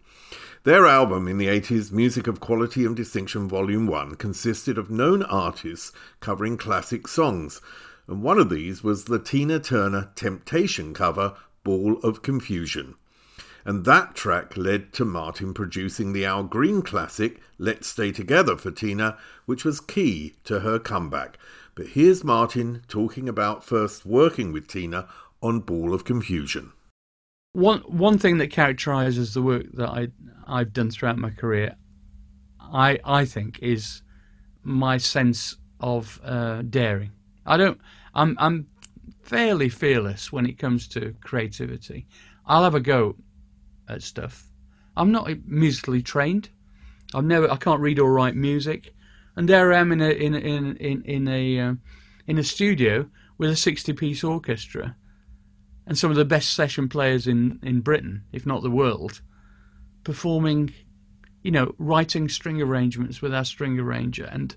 Their 0.64 0.86
album 0.86 1.26
in 1.26 1.38
the 1.38 1.48
80s, 1.48 1.90
Music 1.90 2.28
of 2.28 2.38
Quality 2.38 2.84
and 2.84 2.94
Distinction 2.94 3.48
Volume 3.48 3.88
1, 3.88 4.14
consisted 4.14 4.78
of 4.78 4.92
known 4.92 5.24
artists 5.24 5.90
covering 6.20 6.56
classic 6.56 7.08
songs, 7.08 7.60
and 8.06 8.22
one 8.22 8.38
of 8.38 8.48
these 8.48 8.84
was 8.84 9.06
the 9.06 9.18
Tina 9.18 9.58
Turner 9.58 10.12
Temptation 10.14 10.94
cover, 10.94 11.34
Ball 11.64 11.98
of 12.04 12.22
Confusion. 12.22 12.94
and 13.64 13.84
that 13.84 14.14
track 14.14 14.56
led 14.56 14.92
to 14.92 15.04
Martyn 15.04 15.54
producing 15.54 16.12
the 16.12 16.24
Al 16.24 16.42
Green 16.44 16.82
classic 16.82 17.40
Let's 17.58 17.88
Stay 17.88 18.12
Together 18.12 18.56
for 18.56 18.70
Tina, 18.70 19.16
which 19.46 19.64
was 19.64 19.80
key 19.80 20.34
to 20.44 20.60
her 20.60 20.78
comeback. 20.78 21.38
But 21.74 21.88
here's 21.88 22.24
Martyn 22.24 22.82
talking 22.88 23.28
about 23.28 23.64
first 23.64 24.04
working 24.04 24.52
with 24.52 24.66
Tina 24.66 25.08
on 25.42 25.60
Ball 25.60 25.94
of 25.94 26.04
Confusion. 26.04 26.72
One 27.54 27.80
one 27.80 28.16
thing 28.16 28.38
that 28.38 28.50
characterises 28.50 29.34
the 29.34 29.42
work 29.42 29.66
that 29.74 29.90
I 29.90 30.08
I've 30.46 30.72
done 30.72 30.90
throughout 30.90 31.18
my 31.18 31.28
career, 31.28 31.76
I 32.58 32.98
I 33.04 33.26
think, 33.26 33.58
is 33.60 34.00
my 34.62 34.96
sense 34.96 35.56
of 35.78 36.18
uh, 36.24 36.62
daring. 36.62 37.12
I 37.44 37.58
don't. 37.58 37.78
I'm 38.14 38.36
I'm 38.38 38.68
fairly 39.20 39.68
fearless 39.68 40.32
when 40.32 40.46
it 40.46 40.58
comes 40.58 40.88
to 40.88 41.14
creativity. 41.20 42.06
I'll 42.46 42.64
have 42.64 42.74
a 42.74 42.80
go 42.80 43.16
at 43.86 44.02
stuff. 44.02 44.50
I'm 44.96 45.12
not 45.12 45.28
musically 45.46 46.00
trained. 46.00 46.48
I've 47.14 47.26
never. 47.26 47.50
I 47.50 47.56
can't 47.56 47.80
read 47.80 47.98
or 47.98 48.14
write 48.14 48.34
music, 48.34 48.94
and 49.36 49.46
there 49.46 49.74
I 49.74 49.78
am 49.78 49.92
in 49.92 50.00
a 50.00 50.08
in 50.08 50.34
in 50.34 50.76
in 50.76 51.02
in 51.02 51.28
a 51.28 51.60
uh, 51.60 51.74
in 52.26 52.38
a 52.38 52.44
studio 52.44 53.10
with 53.36 53.50
a 53.50 53.56
sixty-piece 53.56 54.24
orchestra, 54.24 54.96
and 55.86 55.98
some 55.98 56.10
of 56.10 56.16
the 56.16 56.24
best 56.24 56.54
session 56.54 56.88
players 56.88 57.26
in 57.26 57.58
in 57.62 57.80
Britain, 57.80 58.24
if 58.32 58.46
not 58.46 58.62
the 58.62 58.70
world, 58.70 59.20
performing, 60.04 60.72
you 61.42 61.50
know, 61.50 61.74
writing 61.78 62.28
string 62.28 62.60
arrangements 62.60 63.20
with 63.20 63.34
our 63.34 63.44
string 63.44 63.78
arranger, 63.78 64.24
and 64.24 64.56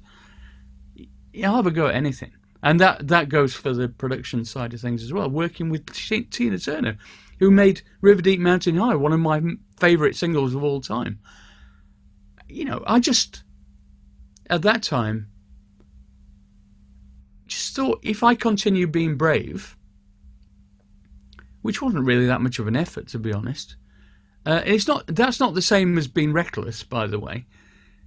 I'll 1.44 1.56
have 1.56 1.68
a 1.68 1.72
go 1.72 1.88
at 1.88 1.96
anything. 1.96 2.32
And 2.64 2.80
that, 2.80 3.10
that 3.10 3.30
goes 3.30 3.54
for 3.54 3.74
the 3.74 3.88
production 3.88 4.44
side 4.44 4.74
of 4.74 4.82
things 4.82 5.04
as 5.04 5.14
well. 5.14 5.30
Working 5.30 5.70
with 5.70 5.86
Tina 5.94 6.58
Turner, 6.58 6.98
who 7.38 7.52
made 7.52 7.84
River 8.02 8.24
Deep 8.24 8.40
Mountain 8.40 8.78
High 8.78 8.96
one 8.96 9.14
of 9.14 9.20
my 9.20 9.42
favourite 9.78 10.16
singles 10.16 10.56
of 10.56 10.64
all 10.64 10.82
time. 10.82 11.20
You 12.48 12.66
know, 12.66 12.84
I 12.88 13.00
just, 13.00 13.44
at 14.50 14.64
that 14.64 14.82
time, 14.82 15.28
just 17.46 17.76
thought 17.76 18.00
if 18.02 18.24
I 18.24 18.34
continue 18.34 18.88
being 18.88 19.16
brave, 19.16 19.78
which 21.66 21.82
wasn't 21.82 22.06
really 22.06 22.28
that 22.28 22.42
much 22.42 22.60
of 22.60 22.68
an 22.68 22.76
effort, 22.76 23.08
to 23.08 23.18
be 23.18 23.34
honest. 23.34 23.76
Uh, 24.46 24.62
it's 24.68 24.88
not. 24.88 25.08
That's 25.08 25.40
not 25.40 25.56
the 25.56 25.64
same 25.64 25.98
as 25.98 26.08
being 26.08 26.32
reckless, 26.32 26.84
by 26.84 27.08
the 27.08 27.20
way. 27.20 27.48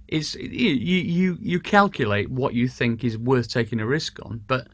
It's 0.07 0.33
you 0.35 0.69
you 0.69 1.37
you 1.41 1.59
calculate 1.59 2.31
what 2.31 2.53
you 2.53 2.69
think 2.69 3.03
is 3.03 3.17
worth 3.17 3.51
taking 3.51 3.81
a 3.81 3.85
risk 3.85 4.17
on, 4.23 4.41
but 4.47 4.69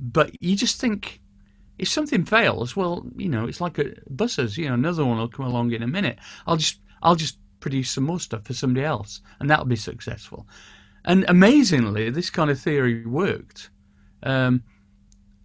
but 0.00 0.42
you 0.42 0.56
just 0.56 0.80
think 0.80 1.20
if 1.78 1.88
something 1.88 2.24
fails, 2.24 2.74
well, 2.74 3.06
you 3.16 3.28
know, 3.28 3.46
it's 3.46 3.60
like 3.60 3.78
a, 3.78 3.94
buses. 4.10 4.58
You 4.58 4.66
know, 4.66 4.74
another 4.74 5.04
one 5.04 5.18
will 5.18 5.28
come 5.28 5.46
along 5.46 5.70
in 5.70 5.84
a 5.84 5.86
minute. 5.86 6.18
I'll 6.48 6.56
just 6.56 6.80
I'll 7.04 7.14
just 7.14 7.38
produce 7.60 7.92
some 7.92 8.02
more 8.02 8.18
stuff 8.18 8.44
for 8.44 8.54
somebody 8.54 8.84
else, 8.84 9.20
and 9.38 9.48
that'll 9.48 9.66
be 9.66 9.76
successful. 9.76 10.48
And 11.04 11.24
amazingly, 11.28 12.10
this 12.10 12.30
kind 12.30 12.50
of 12.50 12.58
theory 12.58 13.06
worked. 13.06 13.70
Um, 14.24 14.64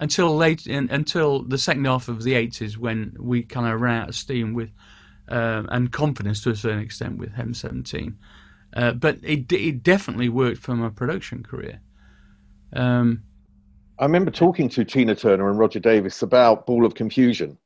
until 0.01 0.35
late 0.35 0.67
in, 0.67 0.89
until 0.89 1.43
the 1.43 1.57
second 1.57 1.85
half 1.85 2.09
of 2.09 2.23
the 2.23 2.33
80s 2.33 2.75
when 2.75 3.15
we 3.19 3.43
kind 3.43 3.71
of 3.71 3.79
ran 3.79 4.01
out 4.01 4.09
of 4.09 4.15
steam 4.15 4.53
with 4.53 4.71
uh, 5.29 5.63
and 5.69 5.93
confidence 5.93 6.43
to 6.43 6.49
a 6.49 6.55
certain 6.55 6.79
extent 6.81 7.17
with 7.17 7.31
Heaven 7.33 7.53
17 7.53 8.17
uh, 8.75 8.91
but 8.93 9.17
it, 9.23 9.51
it 9.53 9.83
definitely 9.83 10.29
worked 10.29 10.61
for 10.61 10.75
my 10.75 10.89
production 10.89 11.43
career. 11.43 11.79
Um, 12.73 13.21
I 13.99 14.05
remember 14.05 14.31
talking 14.31 14.69
to 14.69 14.83
Tina 14.83 15.13
Turner 15.13 15.49
and 15.49 15.59
Roger 15.59 15.79
Davies 15.79 16.21
about 16.23 16.65
Ball 16.65 16.85
of 16.85 16.95
Confusion 16.95 17.57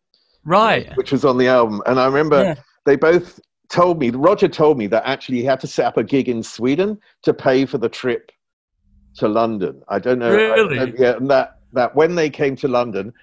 right. 0.46 0.96
which 0.96 1.12
was 1.12 1.25
on 1.25 1.38
the 1.38 1.48
album. 1.48 1.82
And 1.86 2.00
I 2.00 2.06
remember 2.06 2.44
yeah. 2.44 2.56
they 2.86 2.96
both 2.96 3.39
told 3.70 4.00
me 4.00 4.12
Roger 4.12 4.48
told 4.48 4.77
me 4.77 4.88
that 4.88 5.04
actually 5.06 5.39
he 5.39 5.44
had 5.44 5.60
to 5.60 5.68
set 5.68 5.86
up 5.86 5.98
a 5.98 6.04
gig 6.04 6.30
in 6.30 6.44
Sweden 6.44 7.00
to 7.24 7.34
pay 7.34 7.65
for 7.65 7.77
the 7.77 7.89
trip 7.89 8.32
to 9.15 9.27
London. 9.27 9.82
I 9.89 10.00
don't 10.00 10.20
know. 10.20 10.34
Really? 10.34 10.80
I, 10.80 10.94
yeah 10.98 11.15
and 11.18 11.30
that 11.30 11.54
that 11.75 11.96
when 11.96 12.15
they 12.15 12.29
came 12.29 12.55
to 12.58 12.67
London, 12.67 13.13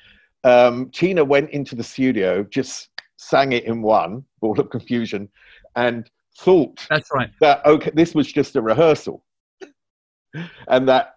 um, 0.44 0.90
Tina 0.90 1.25
went 1.25 1.50
into 1.50 1.75
the 1.75 1.82
studio, 1.82 2.42
just 2.44 2.88
sang 3.16 3.52
it 3.52 3.64
in 3.64 3.82
one, 3.82 4.25
Ball 4.40 4.59
of 4.59 4.71
Confusion, 4.71 5.28
and 5.76 6.11
thought 6.38 6.87
that's 6.88 7.11
right 7.12 7.30
that 7.40 7.64
okay, 7.66 7.90
this 7.94 8.14
was 8.14 8.30
just 8.32 8.56
a 8.56 8.62
rehearsal, 8.62 9.25
and 10.68 10.88
that 10.88 11.16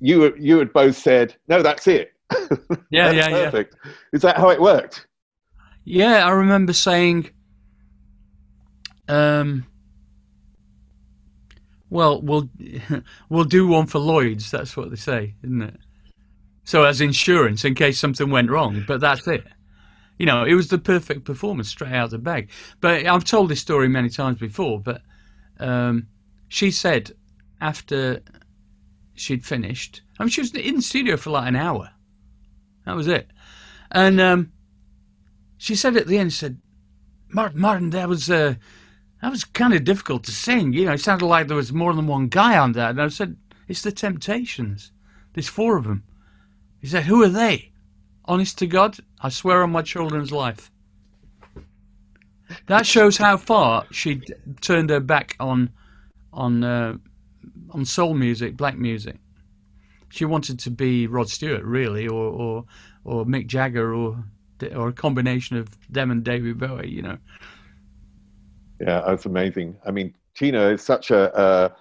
you 0.00 0.34
you 0.38 0.58
had 0.58 0.72
both 0.72 0.96
said 0.96 1.34
no, 1.48 1.62
that's 1.62 1.86
it. 1.86 2.12
Yeah, 2.90 3.12
that's 3.12 3.16
yeah, 3.16 3.28
perfect. 3.28 3.76
yeah. 3.84 3.92
Is 4.12 4.22
that 4.22 4.36
how 4.36 4.50
it 4.50 4.60
worked? 4.60 5.06
Yeah, 5.84 6.26
I 6.26 6.30
remember 6.30 6.72
saying. 6.72 7.30
Um, 9.08 9.66
well, 11.90 12.20
we'll 12.20 12.48
we'll 13.28 13.44
do 13.44 13.66
one 13.68 13.86
for 13.86 13.98
Lloyd's. 13.98 14.50
That's 14.50 14.76
what 14.76 14.90
they 14.90 14.96
say, 14.96 15.34
isn't 15.42 15.62
it? 15.62 15.80
So 16.66 16.82
as 16.82 17.00
insurance 17.00 17.64
in 17.64 17.76
case 17.76 17.98
something 17.98 18.28
went 18.28 18.50
wrong, 18.50 18.84
but 18.88 19.00
that's 19.00 19.26
it. 19.28 19.44
You 20.18 20.26
know, 20.26 20.44
it 20.44 20.54
was 20.54 20.66
the 20.66 20.78
perfect 20.78 21.24
performance 21.24 21.68
straight 21.68 21.92
out 21.92 22.06
of 22.06 22.10
the 22.10 22.18
bag. 22.18 22.50
But 22.80 23.06
I've 23.06 23.24
told 23.24 23.50
this 23.50 23.60
story 23.60 23.88
many 23.88 24.08
times 24.08 24.38
before, 24.38 24.80
but 24.80 25.00
um, 25.60 26.08
she 26.48 26.72
said 26.72 27.12
after 27.60 28.20
she'd 29.14 29.46
finished, 29.46 30.02
I 30.18 30.24
mean, 30.24 30.30
she 30.30 30.40
was 30.40 30.52
in 30.54 30.76
the 30.76 30.82
studio 30.82 31.16
for 31.16 31.30
like 31.30 31.46
an 31.46 31.54
hour. 31.54 31.88
That 32.84 32.96
was 32.96 33.06
it. 33.06 33.30
And 33.92 34.20
um, 34.20 34.52
she 35.58 35.76
said 35.76 35.96
at 35.96 36.08
the 36.08 36.18
end, 36.18 36.32
she 36.32 36.40
said, 36.40 36.60
Martin, 37.28 37.60
Martin, 37.60 37.90
that 37.90 38.08
was, 38.08 38.28
uh, 38.28 38.54
that 39.22 39.30
was 39.30 39.44
kind 39.44 39.72
of 39.72 39.84
difficult 39.84 40.24
to 40.24 40.32
sing. 40.32 40.72
You 40.72 40.86
know, 40.86 40.94
it 40.94 41.00
sounded 41.00 41.26
like 41.26 41.46
there 41.46 41.56
was 41.56 41.72
more 41.72 41.94
than 41.94 42.08
one 42.08 42.26
guy 42.26 42.58
on 42.58 42.72
that. 42.72 42.90
And 42.90 43.02
I 43.02 43.06
said, 43.06 43.36
it's 43.68 43.82
the 43.82 43.92
Temptations. 43.92 44.90
There's 45.34 45.48
four 45.48 45.76
of 45.76 45.84
them. 45.84 46.02
He 46.80 46.86
said, 46.86 47.04
Who 47.04 47.22
are 47.22 47.28
they? 47.28 47.72
Honest 48.24 48.58
to 48.58 48.66
God, 48.66 48.98
I 49.20 49.28
swear 49.28 49.62
on 49.62 49.70
my 49.70 49.82
children's 49.82 50.32
life. 50.32 50.70
That 52.66 52.86
shows 52.86 53.16
how 53.16 53.36
far 53.36 53.86
she 53.90 54.20
turned 54.60 54.90
her 54.90 55.00
back 55.00 55.36
on 55.40 55.70
on 56.32 56.62
uh, 56.62 56.96
on 57.70 57.84
soul 57.84 58.14
music, 58.14 58.56
black 58.56 58.78
music. 58.78 59.16
She 60.10 60.24
wanted 60.24 60.58
to 60.60 60.70
be 60.70 61.06
Rod 61.06 61.28
Stewart, 61.28 61.64
really, 61.64 62.06
or 62.06 62.24
or, 62.24 62.64
or 63.04 63.24
Mick 63.24 63.46
Jagger, 63.46 63.94
or 63.94 64.24
or 64.74 64.88
a 64.88 64.92
combination 64.92 65.56
of 65.56 65.68
them 65.90 66.10
and 66.10 66.24
David 66.24 66.58
Bowie. 66.58 66.90
You 66.90 67.02
know. 67.02 67.18
Yeah, 68.80 69.02
that's 69.06 69.26
amazing. 69.26 69.76
I 69.86 69.90
mean, 69.90 70.14
Tina 70.34 70.68
is 70.68 70.82
such 70.82 71.10
a, 71.10 71.40
a 71.40 71.76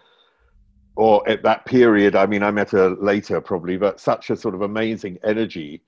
or 0.95 1.27
at 1.27 1.43
that 1.43 1.65
period, 1.65 2.15
I 2.15 2.25
mean, 2.25 2.43
I 2.43 2.51
met 2.51 2.71
her 2.71 2.89
later 2.95 3.41
probably, 3.41 3.77
but 3.77 3.99
such 3.99 4.29
a 4.29 4.35
sort 4.35 4.55
of 4.55 4.61
amazing 4.61 5.17
energy 5.23 5.81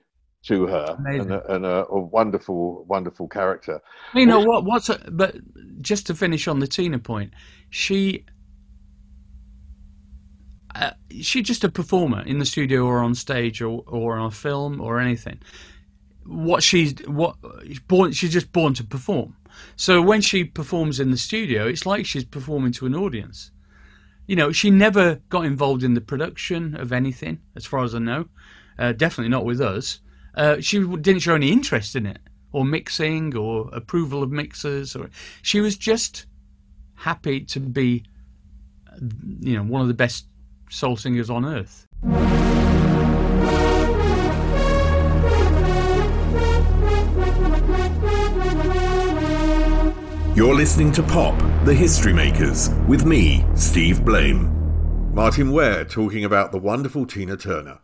to 0.44 0.66
her 0.66 0.96
and, 1.04 1.32
a, 1.32 1.54
and 1.54 1.66
a, 1.66 1.86
a, 1.86 1.98
wonderful, 1.98 2.84
wonderful 2.84 3.26
character. 3.28 3.80
You 4.14 4.26
know 4.26 4.40
what? 4.40 4.64
What's 4.64 4.88
a, 4.88 4.98
but 5.10 5.36
just 5.80 6.06
to 6.06 6.14
finish 6.14 6.46
on 6.46 6.60
the 6.60 6.66
Tina 6.66 6.98
point, 6.98 7.32
she 7.70 8.24
uh, 10.74 10.90
she's 11.20 11.44
just 11.44 11.64
a 11.64 11.68
performer 11.68 12.22
in 12.22 12.38
the 12.38 12.46
studio 12.46 12.84
or 12.84 13.00
on 13.00 13.14
stage 13.14 13.60
or 13.62 13.82
or 13.86 14.16
on 14.16 14.26
a 14.26 14.30
film 14.30 14.80
or 14.80 15.00
anything. 15.00 15.40
What 16.24 16.62
she's 16.62 16.94
what 17.06 17.36
she's 17.66 17.80
born, 17.80 18.12
she's 18.12 18.32
just 18.32 18.52
born 18.52 18.74
to 18.74 18.84
perform. 18.84 19.36
So 19.76 20.00
when 20.02 20.20
she 20.20 20.44
performs 20.44 21.00
in 21.00 21.10
the 21.10 21.16
studio, 21.16 21.66
it's 21.66 21.86
like 21.86 22.06
she's 22.06 22.24
performing 22.24 22.72
to 22.72 22.86
an 22.86 22.94
audience 22.94 23.50
you 24.28 24.36
know, 24.36 24.52
she 24.52 24.70
never 24.70 25.16
got 25.30 25.44
involved 25.44 25.82
in 25.82 25.94
the 25.94 26.00
production 26.00 26.76
of 26.76 26.92
anything, 26.92 27.40
as 27.56 27.66
far 27.66 27.82
as 27.82 27.94
I 27.94 27.98
know. 27.98 28.28
Uh, 28.78 28.92
definitely 28.92 29.30
not 29.30 29.44
with 29.44 29.60
us. 29.60 30.00
Uh, 30.36 30.60
she 30.60 30.78
didn't 30.78 31.20
show 31.20 31.34
any 31.34 31.50
interest 31.50 31.96
in 31.96 32.06
it, 32.06 32.18
or 32.52 32.64
mixing, 32.64 33.34
or 33.34 33.70
approval 33.72 34.22
of 34.22 34.30
mixers. 34.30 34.94
Or 34.94 35.08
she 35.42 35.60
was 35.60 35.76
just 35.76 36.26
happy 36.94 37.40
to 37.40 37.58
be, 37.58 38.04
you 39.40 39.56
know, 39.56 39.64
one 39.64 39.80
of 39.80 39.88
the 39.88 39.94
best 39.94 40.26
soul 40.70 40.96
singers 40.96 41.30
on 41.30 41.46
earth. 41.46 41.86
You're 50.38 50.54
listening 50.54 50.92
to 50.92 51.02
Pop, 51.02 51.36
the 51.64 51.74
History 51.74 52.12
Makers, 52.12 52.70
with 52.86 53.04
me, 53.04 53.44
Steve 53.56 54.04
Blame. 54.04 55.12
Martyn 55.12 55.50
Ware 55.50 55.84
talking 55.84 56.24
about 56.24 56.52
the 56.52 56.60
wonderful 56.60 57.06
Tina 57.06 57.36
Turner. 57.36 57.80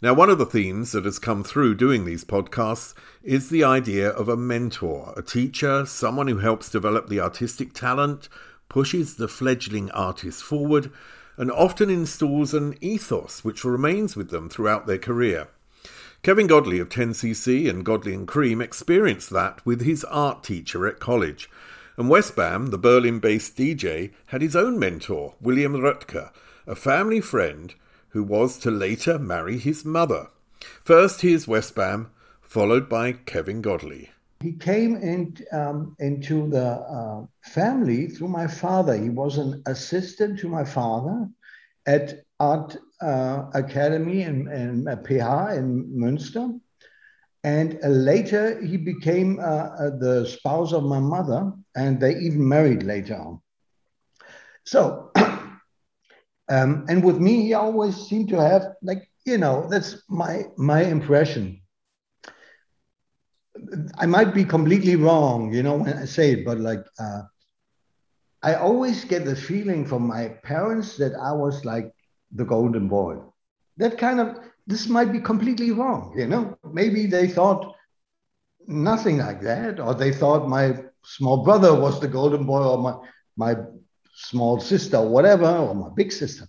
Now, 0.00 0.14
one 0.14 0.30
of 0.30 0.38
the 0.38 0.46
themes 0.46 0.92
that 0.92 1.04
has 1.04 1.18
come 1.18 1.44
through 1.44 1.74
doing 1.74 2.06
these 2.06 2.24
podcasts 2.24 2.94
is 3.22 3.50
the 3.50 3.64
idea 3.64 4.08
of 4.08 4.30
a 4.30 4.36
mentor, 4.38 5.12
a 5.14 5.20
teacher, 5.20 5.84
someone 5.84 6.26
who 6.26 6.38
helps 6.38 6.70
develop 6.70 7.10
the 7.10 7.20
artistic 7.20 7.74
talent, 7.74 8.30
pushes 8.70 9.16
the 9.16 9.28
fledgling 9.28 9.90
artist 9.90 10.42
forward, 10.42 10.90
and 11.36 11.52
often 11.52 11.90
installs 11.90 12.54
an 12.54 12.76
ethos 12.80 13.44
which 13.44 13.62
remains 13.62 14.16
with 14.16 14.30
them 14.30 14.48
throughout 14.48 14.86
their 14.86 14.96
career. 14.96 15.48
Kevin 16.22 16.46
Godley 16.46 16.78
of 16.80 16.90
10cc 16.90 17.68
and 17.68 17.82
Godley 17.82 18.12
and 18.12 18.28
Creme 18.28 18.60
experienced 18.60 19.30
that 19.30 19.64
with 19.64 19.80
his 19.80 20.04
art 20.04 20.42
teacher 20.42 20.86
at 20.86 20.98
college. 20.98 21.48
And 22.00 22.08
Westbam, 22.08 22.70
the 22.70 22.78
Berlin 22.78 23.18
based 23.18 23.58
DJ, 23.58 24.12
had 24.28 24.40
his 24.40 24.56
own 24.56 24.78
mentor, 24.78 25.34
William 25.38 25.74
Röttger, 25.74 26.30
a 26.66 26.74
family 26.74 27.20
friend 27.20 27.74
who 28.08 28.22
was 28.22 28.58
to 28.60 28.70
later 28.70 29.18
marry 29.18 29.58
his 29.58 29.84
mother. 29.84 30.28
First, 30.82 31.20
here's 31.20 31.44
Westbam, 31.44 32.06
followed 32.40 32.88
by 32.88 33.12
Kevin 33.12 33.60
Godley. 33.60 34.08
He 34.40 34.52
came 34.54 34.96
in, 34.96 35.36
um, 35.52 35.94
into 35.98 36.48
the 36.48 36.68
uh, 36.68 37.26
family 37.42 38.06
through 38.06 38.28
my 38.28 38.46
father. 38.46 38.96
He 38.96 39.10
was 39.10 39.36
an 39.36 39.62
assistant 39.66 40.38
to 40.38 40.48
my 40.48 40.64
father 40.64 41.28
at 41.84 42.22
Art 42.40 42.78
uh, 43.02 43.50
Academy 43.52 44.22
in, 44.22 44.50
in 44.50 44.88
uh, 44.88 44.96
PH 44.96 45.58
in 45.58 45.84
Münster. 45.94 46.58
And 47.44 47.78
uh, 47.82 47.88
later 47.88 48.60
he 48.64 48.76
became 48.76 49.38
uh, 49.38 49.42
uh, 49.42 49.90
the 49.98 50.26
spouse 50.26 50.72
of 50.72 50.84
my 50.84 50.98
mother, 50.98 51.52
and 51.74 52.00
they 52.00 52.16
even 52.16 52.48
married 52.48 52.82
later 52.82 53.16
on. 53.16 53.40
So, 54.64 55.10
um, 56.48 56.84
and 56.88 57.02
with 57.04 57.18
me, 57.18 57.42
he 57.42 57.54
always 57.54 57.96
seemed 57.96 58.28
to 58.30 58.40
have, 58.40 58.62
like, 58.82 59.08
you 59.24 59.38
know, 59.38 59.68
that's 59.70 60.02
my 60.08 60.44
my 60.56 60.82
impression. 60.82 61.60
I 63.98 64.06
might 64.06 64.34
be 64.34 64.44
completely 64.44 64.96
wrong, 64.96 65.52
you 65.52 65.62
know, 65.62 65.76
when 65.76 65.96
I 65.98 66.04
say 66.06 66.32
it, 66.32 66.44
but 66.44 66.58
like, 66.58 66.84
uh, 66.98 67.22
I 68.42 68.54
always 68.54 69.04
get 69.04 69.24
the 69.24 69.36
feeling 69.36 69.84
from 69.84 70.06
my 70.06 70.28
parents 70.42 70.96
that 70.96 71.14
I 71.14 71.32
was 71.32 71.64
like 71.64 71.92
the 72.32 72.44
golden 72.44 72.88
boy. 72.88 73.18
That 73.76 73.98
kind 73.98 74.20
of, 74.20 74.38
this 74.66 74.88
might 74.88 75.12
be 75.12 75.20
completely 75.20 75.72
wrong, 75.72 76.14
you 76.16 76.26
know? 76.26 76.56
Maybe 76.72 77.06
they 77.06 77.28
thought 77.28 77.74
nothing 78.66 79.18
like 79.18 79.42
that, 79.42 79.80
or 79.80 79.94
they 79.94 80.12
thought 80.12 80.48
my 80.48 80.76
small 81.04 81.44
brother 81.44 81.74
was 81.74 82.00
the 82.00 82.08
golden 82.08 82.44
boy, 82.44 82.62
or 82.62 82.78
my, 82.78 82.94
my 83.36 83.62
small 84.14 84.60
sister, 84.60 84.98
or 84.98 85.08
whatever, 85.08 85.46
or 85.46 85.74
my 85.74 85.88
big 85.94 86.12
sister. 86.12 86.46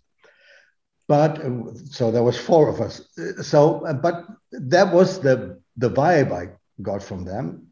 But 1.08 1.42
so 1.90 2.12
there 2.12 2.24
was 2.24 2.38
four 2.38 2.70
of 2.70 2.80
us. 2.80 3.02
So, 3.42 3.86
but 4.02 4.26
that 4.52 4.94
was 4.94 5.20
the 5.20 5.60
the 5.78 5.90
vibe 5.90 6.32
I 6.32 6.50
got 6.82 7.04
from 7.04 7.26
them, 7.26 7.68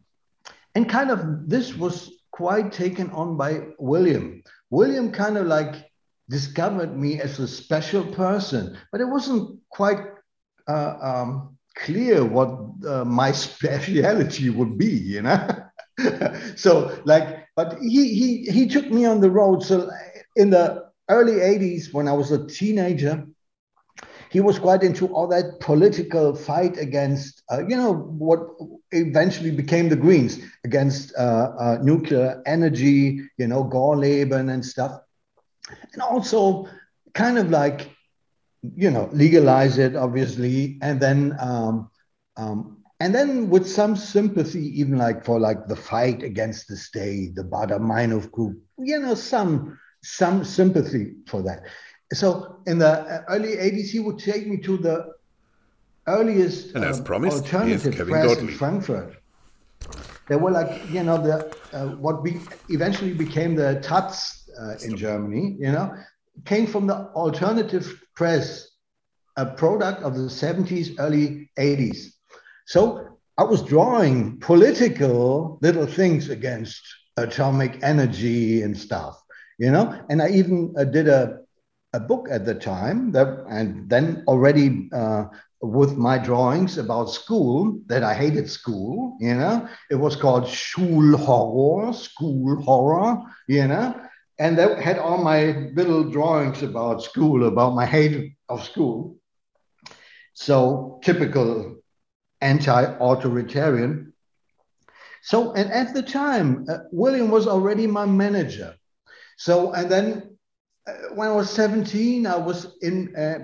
and 0.75 0.89
kind 0.89 1.09
of 1.09 1.47
this 1.47 1.75
was 1.75 2.11
quite 2.31 2.71
taken 2.71 3.09
on 3.11 3.37
by 3.37 3.67
William. 3.77 4.43
William 4.69 5.11
kind 5.11 5.37
of 5.37 5.47
like 5.47 5.89
discovered 6.29 6.95
me 6.95 7.19
as 7.19 7.39
a 7.39 7.47
special 7.47 8.03
person, 8.05 8.77
but 8.91 9.01
it 9.01 9.05
wasn't 9.05 9.59
quite 9.69 9.99
uh, 10.67 10.95
um, 11.01 11.57
clear 11.75 12.23
what 12.23 12.49
uh, 12.87 13.03
my 13.03 13.31
speciality 13.47 14.49
would 14.49 14.77
be, 14.77 14.91
you 14.91 15.21
know. 15.21 15.58
so 16.55 17.01
like, 17.05 17.47
but 17.55 17.77
he 17.81 18.13
he 18.13 18.51
he 18.51 18.67
took 18.67 18.89
me 18.89 19.05
on 19.05 19.21
the 19.21 19.29
road. 19.29 19.63
So 19.63 19.89
in 20.35 20.49
the 20.49 20.85
early 21.09 21.33
'80s, 21.33 21.93
when 21.93 22.07
I 22.07 22.13
was 22.13 22.31
a 22.31 22.45
teenager, 22.47 23.25
he 24.29 24.39
was 24.39 24.59
quite 24.59 24.83
into 24.83 25.07
all 25.07 25.27
that 25.27 25.59
political 25.59 26.35
fight 26.35 26.77
against, 26.77 27.43
uh, 27.51 27.65
you 27.67 27.75
know, 27.75 27.93
what 27.93 28.39
eventually 28.91 29.51
became 29.51 29.89
the 29.89 29.95
Greens 29.95 30.39
against 30.63 31.13
uh, 31.17 31.51
uh, 31.59 31.77
nuclear 31.81 32.41
energy, 32.45 33.21
you 33.37 33.47
know, 33.47 33.63
Gorleben 33.63 34.51
and 34.51 34.65
stuff 34.65 35.01
and 35.93 36.01
also 36.01 36.67
kind 37.13 37.37
of 37.37 37.49
like 37.49 37.89
you 38.75 38.91
know 38.91 39.09
legalize 39.13 39.77
it 39.77 39.95
obviously 39.95 40.77
and 40.81 40.99
then 40.99 41.35
um, 41.39 41.89
um, 42.37 42.78
and 42.99 43.15
then 43.15 43.49
with 43.49 43.67
some 43.67 43.95
sympathy 43.95 44.79
even 44.79 44.97
like 44.97 45.23
for 45.23 45.39
like 45.39 45.67
the 45.67 45.75
fight 45.75 46.23
against 46.23 46.67
the 46.67 46.75
state 46.75 47.35
the 47.35 47.43
Baader-Meinhof 47.43 48.31
group 48.31 48.61
you 48.77 48.99
know 48.99 49.15
some 49.15 49.77
some 50.03 50.43
sympathy 50.43 51.13
for 51.27 51.41
that 51.41 51.63
so 52.13 52.57
in 52.65 52.79
the 52.79 53.23
early 53.29 53.55
80s 53.55 53.89
he 53.89 53.99
would 53.99 54.19
take 54.19 54.47
me 54.47 54.57
to 54.57 54.77
the 54.77 55.13
earliest 56.07 56.75
and 56.75 56.83
as 56.83 56.99
um, 56.99 57.05
promised, 57.05 57.37
alternative 57.37 57.95
press 58.07 58.35
Godley. 58.35 58.51
in 58.51 58.57
Frankfurt 58.57 59.15
they 60.27 60.35
were 60.35 60.51
like 60.51 60.89
you 60.89 61.03
know 61.03 61.21
the 61.21 61.55
uh, 61.73 61.87
what 61.97 62.23
be, 62.23 62.39
eventually 62.69 63.13
became 63.13 63.55
the 63.55 63.81
Taz 63.83 64.39
uh, 64.59 64.75
in 64.83 64.95
Germany, 64.97 65.55
you 65.59 65.71
know, 65.71 65.95
came 66.45 66.67
from 66.67 66.87
the 66.87 67.07
alternative 67.15 68.01
press, 68.15 68.69
a 69.37 69.45
product 69.45 70.03
of 70.03 70.15
the 70.15 70.21
70s, 70.21 70.95
early 70.99 71.49
80s. 71.57 72.13
So 72.69 73.17
I 73.35 73.43
was 73.45 73.63
drawing 73.63 74.39
political 74.41 75.57
little 75.63 75.87
things 75.87 76.29
against 76.29 76.79
atomic 77.17 77.79
energy 77.81 78.61
and 78.61 78.77
stuff, 78.77 79.19
you 79.57 79.71
know, 79.71 79.99
and 80.11 80.21
I 80.21 80.29
even 80.29 80.75
uh, 80.77 80.83
did 80.83 81.07
a, 81.07 81.39
a 81.93 81.99
book 81.99 82.27
at 82.29 82.45
the 82.45 82.53
time 82.53 83.11
that, 83.13 83.43
and 83.49 83.89
then 83.89 84.23
already 84.27 84.87
uh, 84.93 85.25
with 85.63 85.97
my 85.97 86.19
drawings 86.19 86.77
about 86.77 87.09
school 87.09 87.81
that 87.87 88.03
I 88.03 88.13
hated 88.13 88.47
school, 88.47 89.17
you 89.19 89.33
know, 89.33 89.67
it 89.89 89.95
was 89.95 90.15
called 90.15 90.43
Schulhorror, 90.43 91.95
school 91.95 92.61
horror, 92.61 93.17
you 93.47 93.67
know, 93.67 93.99
and 94.37 94.59
that 94.59 94.79
had 94.79 94.99
all 94.99 95.23
my 95.23 95.71
little 95.73 96.03
drawings 96.03 96.61
about 96.61 97.01
school, 97.01 97.47
about 97.47 97.73
my 97.73 97.87
hate 97.87 98.35
of 98.47 98.63
school. 98.63 99.17
So 100.35 100.99
typical 101.01 101.79
anti-authoritarian. 102.41 104.13
So, 105.21 105.53
and 105.53 105.71
at 105.71 105.93
the 105.93 106.01
time, 106.03 106.65
uh, 106.69 106.79
William 106.91 107.29
was 107.29 107.47
already 107.47 107.87
my 107.87 108.05
manager. 108.05 108.75
So, 109.37 109.73
and 109.73 109.91
then 109.91 110.37
uh, 110.87 110.93
when 111.13 111.27
I 111.29 111.31
was 111.31 111.49
17, 111.49 112.25
I 112.25 112.37
was 112.37 112.77
in, 112.81 113.15
uh, 113.15 113.39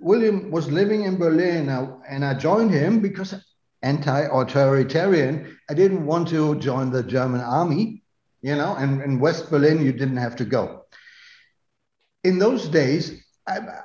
William 0.00 0.50
was 0.50 0.70
living 0.70 1.04
in 1.04 1.18
Berlin 1.18 1.68
uh, 1.68 1.96
and 2.08 2.24
I 2.24 2.34
joined 2.34 2.70
him 2.70 3.00
because 3.00 3.34
anti-authoritarian. 3.82 5.58
I 5.68 5.74
didn't 5.74 6.06
want 6.06 6.28
to 6.28 6.54
join 6.58 6.90
the 6.90 7.02
German 7.02 7.42
army 7.42 8.04
you 8.44 8.54
know, 8.54 8.76
and 8.76 9.00
in 9.00 9.20
West 9.20 9.48
Berlin, 9.50 9.82
you 9.82 9.90
didn't 9.90 10.18
have 10.18 10.36
to 10.36 10.44
go. 10.44 10.84
In 12.24 12.38
those 12.38 12.68
days, 12.68 13.24
I, 13.48 13.56
I, 13.56 13.80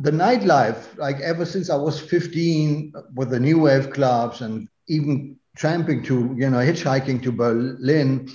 the 0.00 0.10
nightlife, 0.10 0.96
like 0.96 1.20
ever 1.20 1.44
since 1.44 1.70
I 1.70 1.76
was 1.76 2.00
15 2.00 2.92
with 3.14 3.30
the 3.30 3.40
new 3.40 3.58
wave 3.60 3.90
clubs 3.90 4.40
and 4.40 4.68
even 4.88 5.36
tramping 5.56 6.02
to, 6.04 6.34
you 6.36 6.50
know, 6.50 6.58
hitchhiking 6.58 7.22
to 7.22 7.32
Berlin, 7.32 8.28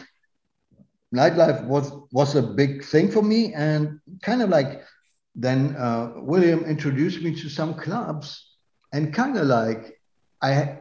nightlife 1.14 1.66
was, 1.66 1.92
was 2.12 2.36
a 2.36 2.42
big 2.42 2.84
thing 2.84 3.10
for 3.10 3.22
me. 3.22 3.54
And 3.54 4.00
kind 4.22 4.42
of 4.42 4.50
like 4.50 4.84
then 5.36 5.76
uh, 5.78 6.14
William 6.18 6.64
introduced 6.66 7.22
me 7.22 7.34
to 7.42 7.50
some 7.50 7.74
clubs 7.74 8.56
and 8.92 9.14
kind 9.14 9.38
of 9.38 9.48
like 9.48 10.00
I, 10.42 10.80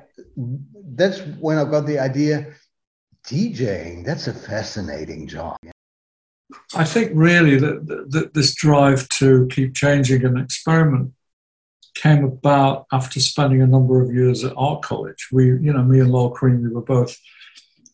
that's 0.95 1.21
when 1.41 1.59
I 1.59 1.65
got 1.65 1.87
the 1.87 1.99
idea 1.99 2.55
DJing, 3.27 4.05
that's 4.05 4.27
a 4.27 4.35
fascinating 4.35 5.29
job. 5.29 5.57
I 6.75 6.85
think 6.85 7.13
really 7.15 7.57
that, 7.59 7.87
that 8.11 8.35
this 8.35 8.55
drive 8.55 9.09
to 9.11 9.49
keep 9.51 9.75
changing 9.75 10.25
and 10.25 10.39
experiment 10.39 11.13
came 11.95 12.25
about 12.25 12.87
after 12.93 13.21
spending 13.21 13.63
a 13.63 13.67
number 13.67 14.03
of 14.03 14.13
years 14.13 14.45
at 14.45 14.55
art 14.57 14.83
college. 14.83 15.29
We, 15.31 15.47
you 15.47 15.73
know, 15.73 15.83
me 15.83 16.01
and 16.01 16.11
Lol 16.11 16.31
Creme, 16.31 16.63
we 16.63 16.71
were 16.71 16.83
both 16.83 17.17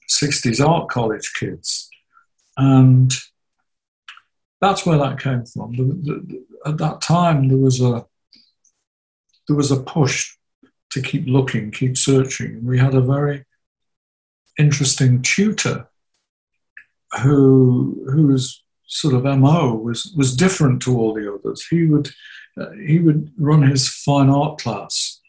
60s 0.08 0.66
art 0.66 0.88
college 0.88 1.32
kids. 1.38 1.88
And 2.56 3.12
that's 4.60 4.84
where 4.84 4.98
that 4.98 5.20
came 5.20 5.44
from. 5.44 5.72
The, 5.76 5.84
the, 5.84 6.44
at 6.66 6.78
that 6.78 7.00
time, 7.00 7.48
there 7.48 7.58
was 7.58 7.80
a 7.80 8.04
there 9.46 9.56
was 9.56 9.70
a 9.70 9.80
push 9.80 10.36
to 10.90 11.00
keep 11.00 11.26
looking, 11.26 11.70
keep 11.70 11.96
searching. 11.96 12.56
And 12.56 12.66
We 12.66 12.78
had 12.78 12.94
a 12.94 13.00
very 13.00 13.44
interesting 14.58 15.22
tutor 15.22 15.88
who 17.22 18.04
whose 18.10 18.62
sort 18.86 19.14
of 19.14 19.24
mo 19.38 19.74
was 19.74 20.12
was 20.16 20.36
different 20.36 20.82
to 20.82 20.96
all 20.96 21.14
the 21.14 21.32
others. 21.32 21.66
He 21.68 21.86
would 21.86 22.08
uh, 22.60 22.70
he 22.86 22.98
would 22.98 23.32
run 23.38 23.62
his 23.62 23.88
fine 23.88 24.28
art 24.28 24.58
class 24.58 25.20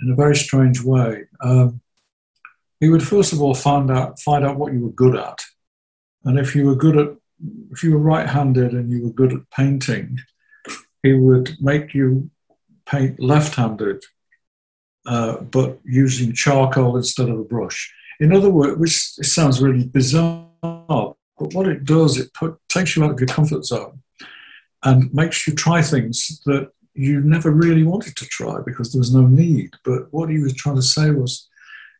in 0.00 0.10
a 0.10 0.16
very 0.16 0.36
strange 0.36 0.82
way. 0.82 1.24
Um, 1.40 1.80
he 2.80 2.88
would 2.88 3.02
first 3.02 3.32
of 3.32 3.40
all 3.40 3.54
find 3.54 3.90
out 3.90 4.18
find 4.20 4.44
out 4.44 4.58
what 4.58 4.72
you 4.72 4.80
were 4.80 4.92
good 4.92 5.16
at, 5.16 5.40
and 6.24 6.38
if 6.38 6.54
you 6.56 6.66
were 6.66 6.76
good 6.76 6.96
at 6.96 7.08
if 7.70 7.82
you 7.82 7.92
were 7.92 7.98
right-handed 7.98 8.72
and 8.72 8.90
you 8.90 9.04
were 9.04 9.12
good 9.12 9.32
at 9.32 9.50
painting, 9.50 10.18
he 11.02 11.12
would 11.12 11.56
make 11.60 11.94
you 11.94 12.30
paint 12.86 13.18
left-handed, 13.20 14.02
uh, 15.06 15.38
but 15.38 15.80
using 15.84 16.32
charcoal 16.32 16.96
instead 16.96 17.28
of 17.28 17.38
a 17.38 17.44
brush. 17.44 17.92
In 18.20 18.32
other 18.32 18.50
words, 18.50 18.78
which 18.78 18.96
sounds 19.26 19.60
really 19.60 19.84
bizarre, 19.84 20.46
Oh, 20.62 21.16
but 21.38 21.54
what 21.54 21.68
it 21.68 21.84
does, 21.84 22.18
it 22.18 22.32
put, 22.34 22.58
takes 22.68 22.96
you 22.96 23.04
out 23.04 23.12
of 23.12 23.20
your 23.20 23.28
comfort 23.28 23.64
zone 23.64 24.02
and 24.84 25.12
makes 25.12 25.46
you 25.46 25.54
try 25.54 25.82
things 25.82 26.40
that 26.46 26.70
you 26.94 27.20
never 27.20 27.50
really 27.50 27.84
wanted 27.84 28.16
to 28.16 28.26
try 28.26 28.60
because 28.64 28.92
there 28.92 29.00
was 29.00 29.14
no 29.14 29.26
need. 29.26 29.70
But 29.84 30.12
what 30.12 30.28
he 30.28 30.38
was 30.38 30.54
trying 30.54 30.76
to 30.76 30.82
say 30.82 31.10
was 31.10 31.48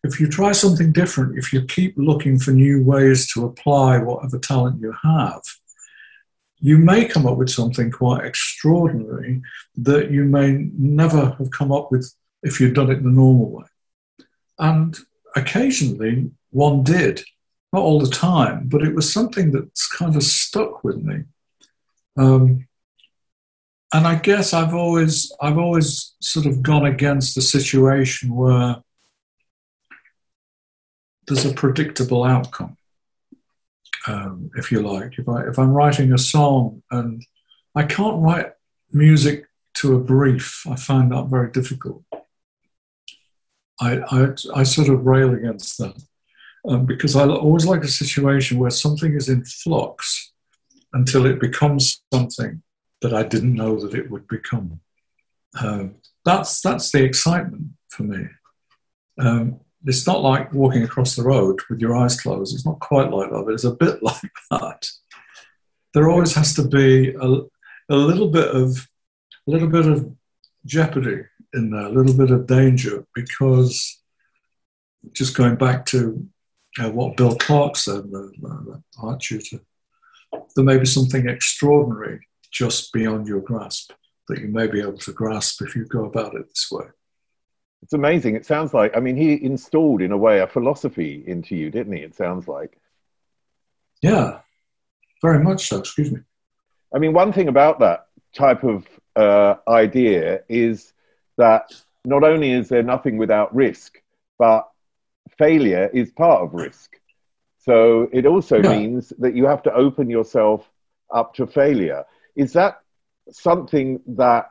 if 0.05 0.21
you 0.21 0.29
try 0.29 0.53
something 0.53 0.93
different, 0.93 1.39
if 1.39 1.53
you 1.53 1.65
keep 1.65 1.95
looking 1.97 2.39
for 2.39 2.51
new 2.51 2.83
ways 2.83 3.33
to 3.33 3.47
apply 3.47 3.99
whatever 3.99 4.39
talent 4.39 4.81
you 4.81 4.95
have, 5.03 5.43
you 6.59 6.79
may 6.79 7.05
come 7.05 7.27
up 7.27 7.39
with 7.39 7.51
something 7.51 7.91
quite 7.91 8.25
extraordinary 8.25 9.43
that 9.77 10.11
you 10.11 10.25
may 10.25 10.69
never 10.79 11.35
have 11.39 11.51
come 11.51 11.73
up 11.73 11.91
with 11.91 12.13
if 12.43 12.61
you'd 12.61 12.75
done 12.75 12.91
it 12.91 13.03
the 13.03 13.09
normal 13.09 13.51
way. 13.51 13.65
And 14.59 14.97
occasionally 15.35 16.31
one 16.51 16.85
did, 16.85 17.23
not 17.73 17.83
all 17.83 18.01
the 18.01 18.11
time, 18.11 18.69
but 18.69 18.83
it 18.83 18.95
was 18.95 19.13
something 19.13 19.51
that's 19.51 19.87
kind 19.89 20.15
of 20.15 20.23
stuck 20.23 20.85
with 20.85 20.97
me. 20.97 21.25
Um, 22.17 22.69
and 23.95 24.07
I 24.07 24.17
guess 24.17 24.53
I've 24.53 24.75
always 24.75 25.33
I've 25.41 25.59
always 25.59 26.15
sort 26.21 26.47
of 26.47 26.63
gone 26.63 26.87
against 26.87 27.35
the 27.35 27.43
situation 27.43 28.35
where 28.35 28.77
there's 31.27 31.45
a 31.45 31.53
predictable 31.55 32.25
outcome, 32.25 32.77
um, 34.07 34.51
if 34.57 34.73
you 34.73 34.81
like. 34.81 35.19
If 35.19 35.29
I 35.29 35.47
if 35.47 35.59
I'm 35.59 35.73
writing 35.73 36.13
a 36.13 36.19
song 36.19 36.83
and 36.91 37.25
I 37.75 37.85
can't 37.85 38.23
write 38.23 38.53
music 38.93 39.45
to 39.75 39.97
a 39.97 40.01
brief, 40.01 40.67
I 40.69 40.77
find 40.77 41.13
that 41.13 41.27
very 41.27 41.51
difficult. 41.51 42.03
I 43.81 43.99
I, 43.99 44.35
I 44.55 44.63
sort 44.63 44.89
of 44.89 45.07
rail 45.07 45.35
against 45.35 45.79
that 45.79 46.03
um, 46.69 46.87
because 46.87 47.17
I 47.17 47.27
always 47.27 47.67
like 47.67 47.83
a 47.83 47.89
situation 47.89 48.59
where 48.59 48.71
something 48.71 49.15
is 49.15 49.29
in 49.29 49.45
flux 49.45 50.33
until 50.93 51.27
it 51.27 51.41
becomes 51.41 52.03
something 52.13 52.63
that 53.01 53.13
I 53.13 53.23
didn't 53.25 53.55
know 53.55 53.81
that 53.81 53.95
it 53.95 54.11
would 54.11 54.29
become. 54.29 54.81
Uh, 55.59 55.87
that's 56.25 56.61
that's 56.61 56.91
the 56.93 57.03
excitement 57.03 57.71
for 57.91 58.05
me. 58.05 58.27
Um, 59.19 59.61
it's 59.85 60.07
not 60.07 60.23
like 60.23 60.53
walking 60.53 60.85
across 60.85 61.17
the 61.17 61.25
road 61.25 61.61
with 61.69 61.81
your 61.81 61.97
eyes 61.97 62.21
closed. 62.21 62.55
It's 62.55 62.65
not 62.65 62.79
quite 62.79 63.11
like 63.11 63.31
that, 63.31 63.43
but 63.45 63.55
it's 63.55 63.65
a 63.65 63.75
bit 63.75 64.03
like 64.03 64.33
that. 64.51 64.89
There 65.95 66.11
always 66.11 66.35
has 66.35 66.55
to 66.55 66.67
be 66.67 67.11
a, 67.11 67.41
a 67.91 67.97
little 67.97 68.29
bit 68.29 68.49
of 68.49 68.89
a 69.47 69.51
little 69.51 69.69
bit 69.69 69.87
of 69.87 70.11
jeopardy 70.65 71.25
in 71.53 71.71
there, 71.71 71.87
a 71.87 71.89
little 71.89 72.17
bit 72.17 72.31
of 72.31 72.47
danger, 72.47 73.05
because 73.15 74.01
just 75.13 75.37
going 75.37 75.57
back 75.57 75.85
to 75.87 76.27
uh, 76.81 76.91
what 76.91 77.17
Bill 77.17 77.37
Clark 77.37 77.77
said, 77.77 78.11
the, 78.11 78.33
the 78.41 78.83
art 79.03 79.21
tutor, 79.21 79.61
there 80.57 80.65
may 80.65 80.79
be 80.79 80.87
something 80.87 81.29
extraordinary 81.29 82.27
just 82.51 82.93
beyond 82.93 83.27
your 83.27 83.41
grasp 83.41 83.93
that 84.29 84.41
you 84.41 84.49
may 84.49 84.67
be 84.67 84.81
able 84.81 84.99
to 84.99 85.13
grasp 85.13 85.63
if 85.63 85.75
you 85.75 85.85
go 85.87 86.05
about 86.05 86.35
it 86.35 86.49
this 86.49 86.69
way. 86.71 86.87
It's 87.83 87.93
amazing. 87.93 88.37
It 88.37 88.47
sounds 88.47 88.73
like, 88.73 88.97
I 88.97 89.01
mean, 89.01 89.17
he 89.17 89.43
installed 89.43 90.03
in 90.03 90.13
a 90.13 90.17
way 90.17 90.39
a 90.39 90.47
philosophy 90.47 91.25
into 91.27 91.57
you, 91.57 91.71
didn't 91.71 91.93
he? 91.95 92.03
It 92.03 92.15
sounds 92.15 92.47
like. 92.47 92.79
Yeah, 94.01 94.39
very 95.21 95.43
much 95.43 95.69
so. 95.69 95.79
Excuse 95.79 96.13
me. 96.13 96.21
I 96.95 96.99
mean, 96.99 97.13
one 97.13 97.33
thing 97.33 97.49
about 97.49 97.81
that 97.81 98.07
type 98.35 98.63
of 98.63 98.87
uh, 99.17 99.57
idea 99.69 100.43
is 100.49 100.93
that 101.39 101.73
not 102.05 102.23
only 102.23 102.53
is 102.53 102.69
there 102.69 102.83
nothing 102.83 103.17
without 103.17 103.55
risk, 103.55 104.01
but 104.39 104.69
failure 105.39 105.91
is 105.93 106.11
part 106.11 106.43
of 106.43 106.55
risk. 106.55 106.99
So 107.59 108.09
it 108.13 108.27
also 108.27 108.61
yeah. 108.61 108.77
means 108.77 109.13
that 109.19 109.35
you 109.35 109.47
have 109.47 109.63
to 109.65 109.75
open 109.75 110.11
yourself 110.11 110.69
up 111.13 111.35
to 111.35 111.47
failure. 111.47 112.05
Is 112.35 112.53
that 112.55 112.81
something 113.31 114.01
that 114.07 114.51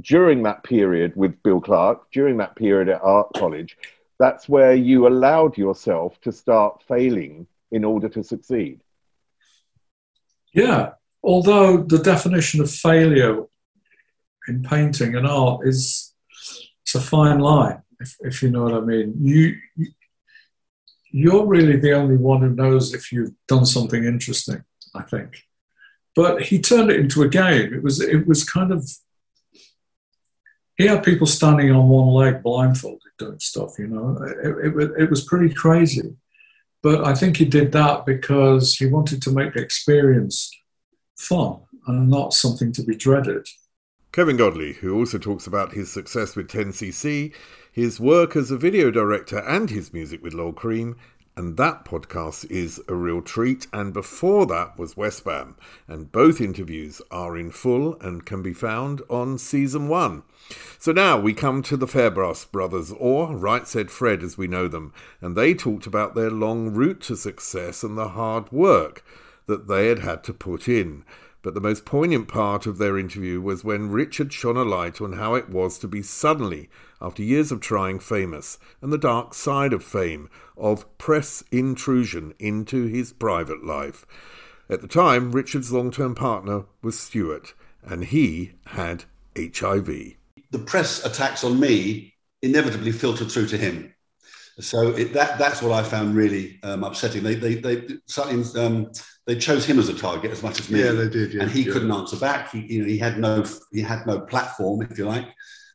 during 0.00 0.42
that 0.42 0.64
period 0.64 1.14
with 1.16 1.42
Bill 1.42 1.60
Clark, 1.60 2.10
during 2.12 2.36
that 2.38 2.56
period 2.56 2.88
at 2.88 3.00
art 3.02 3.28
college, 3.36 3.76
that's 4.18 4.48
where 4.48 4.74
you 4.74 5.06
allowed 5.06 5.56
yourself 5.56 6.20
to 6.22 6.32
start 6.32 6.82
failing 6.86 7.46
in 7.70 7.84
order 7.84 8.08
to 8.10 8.22
succeed? 8.22 8.80
Yeah, 10.52 10.92
although 11.22 11.78
the 11.78 11.98
definition 11.98 12.60
of 12.60 12.70
failure 12.70 13.44
in 14.46 14.62
painting 14.62 15.16
and 15.16 15.26
art 15.26 15.66
is 15.66 16.14
it's 16.82 16.94
a 16.94 17.00
fine 17.00 17.38
line, 17.38 17.82
if, 18.04 18.16
if 18.20 18.42
you 18.42 18.50
know 18.50 18.64
what 18.64 18.74
I 18.74 18.80
mean. 18.80 19.14
You, 19.20 19.56
you're 21.10 21.46
really 21.46 21.76
the 21.76 21.92
only 21.92 22.16
one 22.16 22.40
who 22.40 22.50
knows 22.50 22.92
if 22.92 23.12
you've 23.12 23.32
done 23.48 23.66
something 23.66 24.04
interesting, 24.04 24.62
I 24.94 25.02
think. 25.02 25.36
But 26.16 26.42
he 26.42 26.60
turned 26.60 26.90
it 26.90 27.00
into 27.00 27.22
a 27.22 27.28
game. 27.28 27.72
It 27.74 27.82
was 27.82 28.00
it 28.00 28.26
was 28.26 28.44
kind 28.44 28.72
of 28.72 28.88
he 30.76 30.86
had 30.86 31.04
people 31.04 31.26
standing 31.26 31.70
on 31.70 31.88
one 31.88 32.08
leg 32.08 32.42
blindfolded 32.42 33.12
doing 33.18 33.38
stuff. 33.38 33.78
You 33.78 33.88
know, 33.88 34.18
it, 34.42 34.82
it, 34.82 34.90
it 35.02 35.10
was 35.10 35.24
pretty 35.24 35.54
crazy. 35.54 36.16
But 36.82 37.04
I 37.04 37.14
think 37.14 37.36
he 37.36 37.44
did 37.44 37.72
that 37.72 38.04
because 38.04 38.74
he 38.74 38.86
wanted 38.86 39.22
to 39.22 39.30
make 39.30 39.54
the 39.54 39.62
experience 39.62 40.50
fun 41.16 41.60
and 41.86 42.10
not 42.10 42.34
something 42.34 42.72
to 42.72 42.82
be 42.82 42.94
dreaded. 42.94 43.46
Kevin 44.12 44.36
Godley, 44.36 44.74
who 44.74 44.96
also 44.96 45.18
talks 45.18 45.46
about 45.46 45.72
his 45.72 45.90
success 45.90 46.36
with 46.36 46.48
10cc, 46.48 47.34
his 47.74 47.98
work 47.98 48.36
as 48.36 48.52
a 48.52 48.56
video 48.56 48.88
director, 48.88 49.38
and 49.38 49.68
his 49.68 49.92
music 49.92 50.22
with 50.22 50.32
Lol 50.32 50.52
Creme. 50.52 50.94
and 51.36 51.56
that 51.56 51.84
podcast 51.84 52.48
is 52.50 52.80
a 52.86 52.94
real 52.94 53.20
treat. 53.20 53.66
And 53.72 53.92
before 53.92 54.46
that 54.46 54.78
was 54.78 54.94
Westbam, 54.94 55.54
and 55.88 56.12
both 56.12 56.40
interviews 56.40 57.02
are 57.10 57.36
in 57.36 57.50
full 57.50 57.98
and 58.00 58.24
can 58.24 58.42
be 58.42 58.52
found 58.52 59.02
on 59.10 59.38
season 59.38 59.88
one. 59.88 60.22
So 60.78 60.92
now 60.92 61.18
we 61.18 61.34
come 61.34 61.62
to 61.62 61.76
the 61.76 61.86
Fairbrass 61.86 62.50
brothers, 62.50 62.92
or 62.92 63.34
Right 63.34 63.66
Said 63.66 63.90
Fred 63.90 64.22
as 64.22 64.38
we 64.38 64.46
know 64.46 64.68
them, 64.68 64.92
and 65.20 65.36
they 65.36 65.54
talked 65.54 65.86
about 65.86 66.14
their 66.14 66.30
long 66.30 66.72
route 66.72 67.00
to 67.02 67.16
success 67.16 67.82
and 67.82 67.98
the 67.98 68.10
hard 68.10 68.52
work 68.52 69.04
that 69.46 69.66
they 69.66 69.88
had 69.88 69.98
had 69.98 70.22
to 70.24 70.32
put 70.32 70.68
in. 70.68 71.04
But 71.44 71.52
the 71.52 71.60
most 71.60 71.84
poignant 71.84 72.26
part 72.26 72.64
of 72.64 72.78
their 72.78 72.96
interview 72.96 73.38
was 73.38 73.62
when 73.62 73.90
Richard 73.90 74.32
shone 74.32 74.56
a 74.56 74.64
light 74.64 75.02
on 75.02 75.12
how 75.12 75.34
it 75.34 75.50
was 75.50 75.76
to 75.80 75.86
be 75.86 76.00
suddenly, 76.00 76.70
after 77.02 77.22
years 77.22 77.52
of 77.52 77.60
trying, 77.60 77.98
famous, 77.98 78.58
and 78.80 78.90
the 78.90 78.96
dark 78.96 79.34
side 79.34 79.74
of 79.74 79.84
fame, 79.84 80.30
of 80.56 80.86
press 80.96 81.44
intrusion 81.52 82.32
into 82.38 82.86
his 82.86 83.12
private 83.12 83.62
life. 83.62 84.06
At 84.70 84.80
the 84.80 84.88
time, 84.88 85.32
Richard's 85.32 85.70
long 85.70 85.90
term 85.90 86.14
partner 86.14 86.64
was 86.80 86.98
Stuart, 86.98 87.52
and 87.82 88.06
he 88.06 88.52
had 88.68 89.04
HIV. 89.36 90.14
The 90.50 90.58
press 90.64 91.04
attacks 91.04 91.44
on 91.44 91.60
me 91.60 92.14
inevitably 92.40 92.92
filtered 92.92 93.30
through 93.30 93.48
to 93.48 93.58
him. 93.58 93.93
So 94.60 94.90
it, 94.90 95.12
that 95.14 95.38
that's 95.38 95.62
what 95.62 95.72
I 95.72 95.82
found 95.82 96.14
really 96.14 96.60
um, 96.62 96.84
upsetting. 96.84 97.22
They 97.22 97.34
they 97.34 97.54
they 97.56 97.98
um, 98.56 98.92
they 99.26 99.36
chose 99.36 99.66
him 99.66 99.78
as 99.78 99.88
a 99.88 99.94
target 99.94 100.30
as 100.30 100.42
much 100.42 100.60
as 100.60 100.70
me. 100.70 100.82
Yeah, 100.82 100.92
they 100.92 101.08
did. 101.08 101.34
Yeah, 101.34 101.42
and 101.42 101.50
he 101.50 101.62
yeah. 101.62 101.72
couldn't 101.72 101.90
answer 101.90 102.16
back. 102.16 102.52
He 102.52 102.60
you 102.60 102.82
know 102.82 102.88
he 102.88 102.98
had 102.98 103.18
no 103.18 103.44
he 103.72 103.80
had 103.80 104.06
no 104.06 104.20
platform, 104.20 104.82
if 104.82 104.96
you 104.96 105.06
like. 105.06 105.26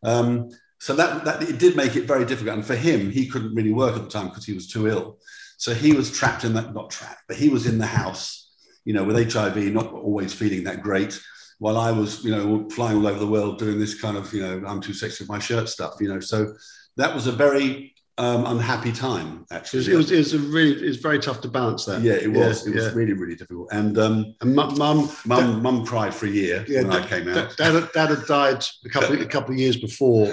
Um, 0.03 0.49
so 0.79 0.95
that 0.95 1.25
that 1.25 1.43
it 1.43 1.59
did 1.59 1.75
make 1.75 1.97
it 1.97 2.05
very 2.05 2.25
difficult. 2.25 2.55
And 2.55 2.65
for 2.65 2.75
him, 2.75 3.11
he 3.11 3.27
couldn't 3.27 3.53
really 3.53 3.73
work 3.73 3.95
at 3.97 4.03
the 4.03 4.09
time 4.09 4.29
because 4.29 4.45
he 4.45 4.53
was 4.53 4.67
too 4.67 4.87
ill. 4.87 5.17
So 5.57 5.73
he 5.73 5.91
was 5.91 6.09
trapped 6.09 6.45
in 6.45 6.53
that 6.53 6.73
not 6.73 6.89
trapped, 6.89 7.23
but 7.27 7.35
he 7.35 7.49
was 7.49 7.65
in 7.65 7.79
the 7.79 7.85
house, 7.85 8.49
you 8.85 8.93
know, 8.93 9.03
with 9.03 9.33
HIV, 9.33 9.57
not 9.73 9.91
always 9.91 10.33
feeling 10.33 10.63
that 10.63 10.81
great. 10.81 11.19
While 11.57 11.77
I 11.77 11.91
was, 11.91 12.23
you 12.23 12.31
know, 12.31 12.69
flying 12.69 12.95
all 12.95 13.07
over 13.07 13.19
the 13.19 13.27
world 13.27 13.59
doing 13.59 13.77
this 13.77 13.99
kind 13.99 14.15
of, 14.15 14.33
you 14.33 14.41
know, 14.41 14.63
I'm 14.65 14.79
too 14.79 14.93
sexy 14.93 15.25
with 15.25 15.29
my 15.29 15.39
shirt 15.39 15.67
stuff, 15.67 15.95
you 15.99 16.07
know. 16.07 16.21
So 16.21 16.53
that 16.95 17.13
was 17.13 17.27
a 17.27 17.33
very 17.33 17.93
um, 18.19 18.45
unhappy 18.45 18.91
time. 18.91 19.45
Actually, 19.49 19.77
it 19.79 19.79
was, 19.79 19.87
it 19.87 19.95
was, 19.95 20.11
it 20.11 20.17
was 20.17 20.33
a 20.33 20.39
really 20.39 20.83
it 20.83 20.87
was 20.87 20.97
very 20.97 21.19
tough 21.19 21.39
to 21.41 21.47
balance 21.47 21.85
that. 21.85 22.01
Yeah, 22.01 22.13
it 22.13 22.27
was. 22.27 22.65
Yeah, 22.65 22.71
it 22.71 22.75
was 22.75 22.85
yeah. 22.85 22.91
really 22.93 23.13
really 23.13 23.35
difficult. 23.35 23.69
And 23.71 23.97
um, 23.97 24.35
and 24.41 24.53
mum 24.53 24.77
mum 24.77 25.09
mum, 25.25 25.61
mum 25.63 25.85
cried 25.85 26.13
for 26.13 26.25
a 26.25 26.29
year 26.29 26.65
yeah, 26.67 26.81
when 26.81 26.91
dad, 26.91 27.03
I 27.03 27.07
came 27.07 27.27
out. 27.29 27.57
Dad, 27.57 27.89
dad 27.93 28.09
had 28.09 28.25
died 28.25 28.63
a 28.85 28.89
couple 28.89 29.19
a 29.19 29.25
couple 29.25 29.53
of 29.53 29.59
years 29.59 29.77
before, 29.77 30.31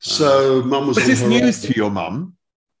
so 0.00 0.60
uh, 0.60 0.64
mum 0.64 0.88
was. 0.88 0.96
Was 0.96 1.06
this 1.06 1.22
news 1.22 1.62
to 1.62 1.74
your 1.74 1.90
mum? 1.90 2.36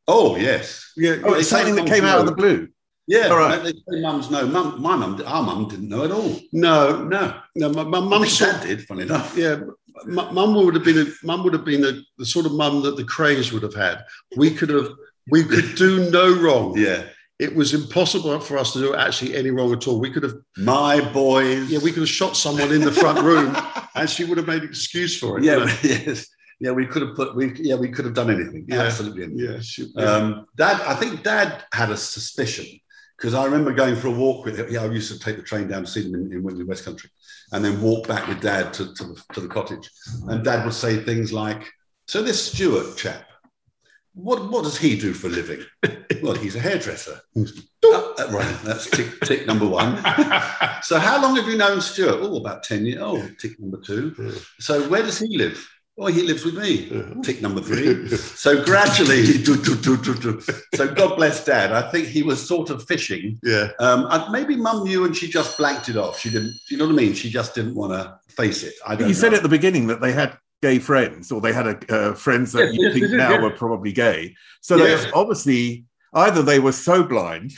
Oh 0.08 0.36
yes. 0.36 0.92
Yeah. 0.96 1.16
Oh, 1.24 1.34
it's 1.34 1.48
something 1.48 1.76
that 1.76 1.86
came 1.86 2.04
out 2.04 2.20
of 2.20 2.26
the 2.26 2.34
blue. 2.34 2.68
Yeah, 3.08 3.28
all 3.28 3.38
right. 3.38 3.62
They 3.62 3.70
say 3.70 4.00
mums 4.00 4.32
know. 4.32 4.44
Mum, 4.46 4.82
my 4.82 4.96
mum, 4.96 5.22
our 5.24 5.42
mum 5.42 5.68
didn't 5.68 5.88
know 5.88 6.04
at 6.04 6.10
all. 6.10 6.40
No, 6.52 7.04
no, 7.04 7.40
no. 7.54 7.68
My, 7.68 7.84
my 7.84 8.00
mum 8.00 8.26
said 8.26 8.60
did. 8.62 8.84
Funny 8.84 9.02
enough. 9.02 9.36
Yeah, 9.36 9.60
mum 10.04 10.54
would 10.54 10.74
have 10.74 10.84
been 10.84 10.98
a, 10.98 11.06
mum 11.22 11.42
would 11.44 11.52
have 11.52 11.64
been 11.64 11.84
a, 11.84 12.00
the 12.18 12.26
sort 12.26 12.46
of 12.46 12.52
mum 12.52 12.82
that 12.82 12.96
the 12.96 13.04
Krays 13.04 13.52
would 13.52 13.62
have 13.62 13.74
had. 13.74 14.04
We 14.36 14.50
could 14.50 14.68
have 14.68 14.90
we 15.30 15.44
could 15.44 15.74
do 15.74 16.10
no 16.10 16.34
wrong. 16.40 16.78
Yeah. 16.78 17.04
It 17.38 17.54
was 17.54 17.74
impossible 17.74 18.40
for 18.40 18.56
us 18.56 18.72
to 18.72 18.78
do 18.78 18.94
actually 18.94 19.36
any 19.36 19.50
wrong 19.50 19.72
at 19.72 19.86
all. 19.86 20.00
We 20.00 20.10
could 20.10 20.22
have 20.22 20.36
my 20.56 21.00
boys. 21.12 21.70
Yeah, 21.70 21.80
we 21.80 21.92
could 21.92 22.00
have 22.00 22.08
shot 22.08 22.34
someone 22.34 22.72
in 22.72 22.80
the 22.80 22.92
front 22.92 23.20
room, 23.22 23.54
and 23.94 24.08
she 24.08 24.24
would 24.24 24.38
have 24.38 24.46
made 24.46 24.62
an 24.62 24.68
excuse 24.68 25.18
for 25.18 25.36
it. 25.36 25.44
Yeah, 25.44 25.58
you 25.58 25.66
know? 25.66 25.72
yes, 25.82 26.28
yeah. 26.60 26.70
We 26.70 26.86
could 26.86 27.02
have 27.02 27.14
put. 27.14 27.36
We 27.36 27.52
yeah, 27.56 27.74
we 27.74 27.90
could 27.90 28.06
have 28.06 28.14
done 28.14 28.30
anything. 28.30 28.64
Yeah. 28.66 28.84
Absolutely. 28.84 29.24
Anything. 29.24 29.60
Yeah, 29.60 29.86
yeah. 29.94 30.10
Um, 30.10 30.46
Dad, 30.56 30.80
I 30.80 30.94
think 30.94 31.22
Dad 31.22 31.62
had 31.74 31.90
a 31.90 31.96
suspicion 31.98 32.64
because 33.18 33.34
I 33.34 33.44
remember 33.44 33.72
going 33.72 33.96
for 33.96 34.08
a 34.08 34.12
walk 34.12 34.46
with 34.46 34.58
him. 34.58 34.68
Yeah, 34.70 34.84
I 34.84 34.86
used 34.86 35.12
to 35.12 35.18
take 35.18 35.36
the 35.36 35.42
train 35.42 35.68
down 35.68 35.84
to 35.84 35.90
see 35.90 36.02
them 36.02 36.14
in, 36.14 36.32
in 36.32 36.42
Wembley 36.42 36.64
West 36.64 36.86
Country, 36.86 37.10
and 37.52 37.64
then 37.64 37.80
walk 37.80 38.06
back 38.06 38.26
with 38.28 38.40
Dad 38.40 38.72
to, 38.74 38.94
to, 38.94 39.04
the, 39.04 39.22
to 39.34 39.40
the 39.40 39.48
cottage. 39.48 39.88
And 40.28 40.44
Dad 40.44 40.64
would 40.64 40.74
say 40.74 40.96
things 40.96 41.32
like, 41.32 41.62
"So 42.06 42.22
this 42.22 42.52
Stuart 42.52 42.96
chap, 42.96 43.24
what 44.16 44.50
what 44.50 44.64
does 44.64 44.78
he 44.78 44.98
do 44.98 45.12
for 45.12 45.26
a 45.26 45.30
living? 45.30 45.60
well, 46.22 46.34
he's 46.34 46.56
a 46.56 46.60
hairdresser. 46.60 47.20
Uh, 47.36 47.42
uh, 47.84 48.28
right, 48.30 48.56
that's 48.64 48.90
tick, 48.90 49.20
tick 49.20 49.46
number 49.46 49.66
one. 49.66 49.96
so 50.82 50.98
how 50.98 51.20
long 51.22 51.36
have 51.36 51.46
you 51.46 51.56
known 51.56 51.80
Stuart? 51.80 52.18
Oh, 52.20 52.36
about 52.36 52.62
ten 52.62 52.86
years. 52.86 53.00
Oh, 53.02 53.28
tick 53.38 53.60
number 53.60 53.78
two. 53.78 54.14
So 54.58 54.88
where 54.88 55.02
does 55.02 55.18
he 55.18 55.36
live? 55.36 55.68
Oh, 55.98 56.06
he 56.06 56.22
lives 56.22 56.44
with 56.44 56.58
me. 56.58 56.90
Tick 57.22 57.40
number 57.40 57.60
three. 57.62 58.06
So 58.36 58.62
gradually, 58.64 59.22
do, 59.42 59.56
do, 59.56 59.74
do, 59.76 59.96
do, 59.96 60.14
do. 60.14 60.40
so 60.74 60.92
God 60.92 61.16
bless 61.16 61.44
Dad. 61.44 61.72
I 61.72 61.90
think 61.90 62.06
he 62.06 62.22
was 62.22 62.46
sort 62.46 62.68
of 62.70 62.84
fishing. 62.84 63.38
Yeah. 63.42 63.70
Um, 63.80 64.06
maybe 64.30 64.56
Mum 64.56 64.84
knew 64.84 65.04
and 65.04 65.16
she 65.16 65.26
just 65.28 65.56
blanked 65.56 65.88
it 65.88 65.96
off. 65.96 66.18
She 66.20 66.30
didn't. 66.30 66.54
You 66.70 66.76
know 66.76 66.84
what 66.86 66.92
I 66.92 66.96
mean? 66.96 67.14
She 67.14 67.30
just 67.30 67.54
didn't 67.54 67.74
want 67.74 67.92
to 67.92 68.18
face 68.30 68.62
it. 68.62 68.74
I 68.86 68.94
don't. 68.94 69.08
You 69.08 69.14
said 69.14 69.32
at 69.34 69.42
the 69.42 69.48
beginning 69.48 69.86
that 69.86 70.00
they 70.00 70.12
had 70.12 70.36
gay 70.62 70.78
friends, 70.78 71.32
or 71.32 71.40
they 71.40 71.52
had 71.52 71.66
a, 71.66 71.94
uh, 71.94 72.14
friends 72.14 72.52
that 72.52 72.66
Yes, 72.66 72.74
you 72.74 72.82
yes, 72.84 72.92
think 72.94 73.10
they 73.10 73.16
now 73.16 73.30
yeah. 73.32 73.40
were 73.42 73.50
probably 73.50 73.92
gay. 73.92 74.34
So 74.60 74.76
Yes. 74.76 75.04
they 75.04 75.10
obviously 75.12 75.84
either 76.14 76.42
they 76.42 76.60
were 76.60 76.72
so 76.72 77.02
blind, 77.04 77.52